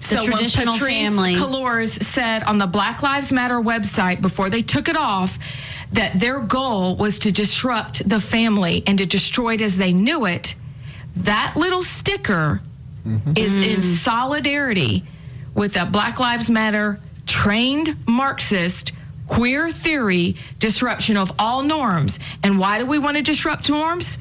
[0.00, 1.34] so traditional when Patrisse family.
[1.34, 5.38] Cullors said on the Black Lives Matter website before they took it off
[5.92, 10.26] that their goal was to disrupt the family and to destroy it as they knew
[10.26, 10.54] it,
[11.16, 12.60] that little sticker
[13.06, 13.32] mm-hmm.
[13.36, 13.80] is in mm-hmm.
[13.80, 15.04] solidarity
[15.54, 18.92] with a Black Lives Matter trained Marxist
[19.26, 22.18] queer theory disruption of all norms.
[22.42, 24.18] And why do we want to disrupt norms?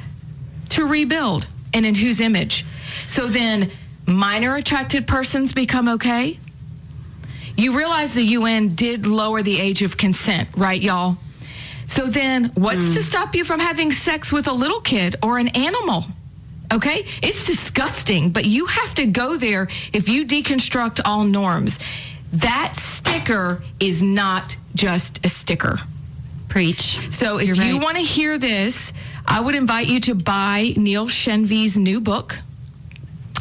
[0.70, 1.48] To rebuild.
[1.74, 2.66] And in whose image?
[3.08, 3.72] So then
[4.06, 6.40] minor attracted persons become okay?
[7.56, 11.18] You realize the UN did lower the age of consent, right, y'all?
[11.88, 12.94] So then, what's mm.
[12.96, 16.04] to stop you from having sex with a little kid or an animal?
[16.74, 17.05] Okay?
[17.22, 21.80] It's disgusting, but you have to go there if you deconstruct all norms.
[22.34, 25.78] That sticker is not just a sticker.
[26.49, 26.99] Preach.
[27.11, 27.84] So if You're you right.
[27.84, 28.93] want to hear this,
[29.26, 32.39] I would invite you to buy Neil Shenvi's new book.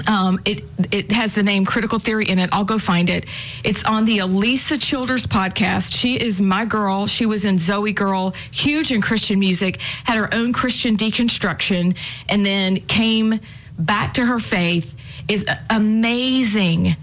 [0.09, 2.51] Um, it it has the name Critical Theory in it.
[2.53, 3.27] I'll go find it.
[3.65, 5.93] It's on the Alisa Childers podcast.
[5.93, 7.07] She is my girl.
[7.07, 11.97] She was in ZOEgirl, huge in Christian music, had her own Christian deconstruction,
[12.29, 13.41] and then came
[13.79, 14.95] back to her faith.
[15.29, 16.97] Is amazing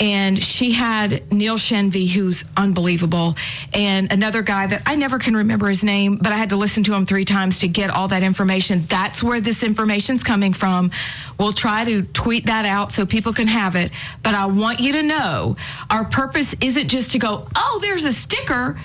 [0.00, 3.36] and she had Neil Shenvi, who's unbelievable,
[3.72, 6.82] and another guy that I never can remember his name, but I had to listen
[6.84, 8.80] to him three times to get all that information.
[8.82, 10.90] That's where this information's coming from.
[11.38, 13.92] We'll try to tweet that out so people can have it.
[14.22, 15.56] But I want you to know
[15.90, 18.76] our purpose isn't just to go, oh, there's a sticker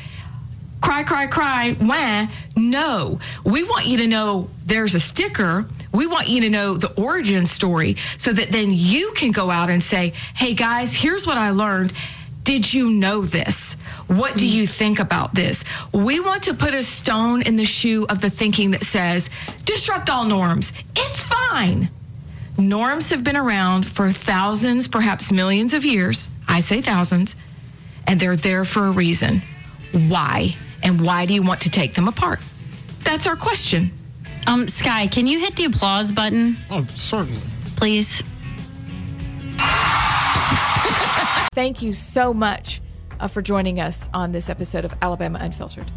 [0.81, 2.27] cry, cry, cry, wah.
[2.55, 5.65] No, we want you to know there's a sticker.
[5.91, 9.69] We want you to know the origin story so that then you can go out
[9.69, 11.93] and say, hey guys, here's what I learned.
[12.43, 13.73] Did you know this?
[14.07, 15.63] What do you think about this?
[15.93, 19.29] We want to put a stone in the shoe of the thinking that says,
[19.65, 20.73] disrupt all norms.
[20.95, 21.89] It's fine.
[22.57, 26.29] Norms have been around for thousands, perhaps millions of years.
[26.47, 27.35] I say thousands,
[28.07, 29.41] and they're there for a reason.
[30.07, 30.55] Why?
[30.81, 32.39] And why do you want to take them apart?
[33.03, 33.91] That's our question.
[34.49, 37.39] Um, Sky, can you hit the applause button, Oh, certainly.
[37.75, 38.23] please?
[41.53, 42.81] Thank you so much
[43.19, 45.91] uh, for joining us on this episode of Alabama Unfiltered.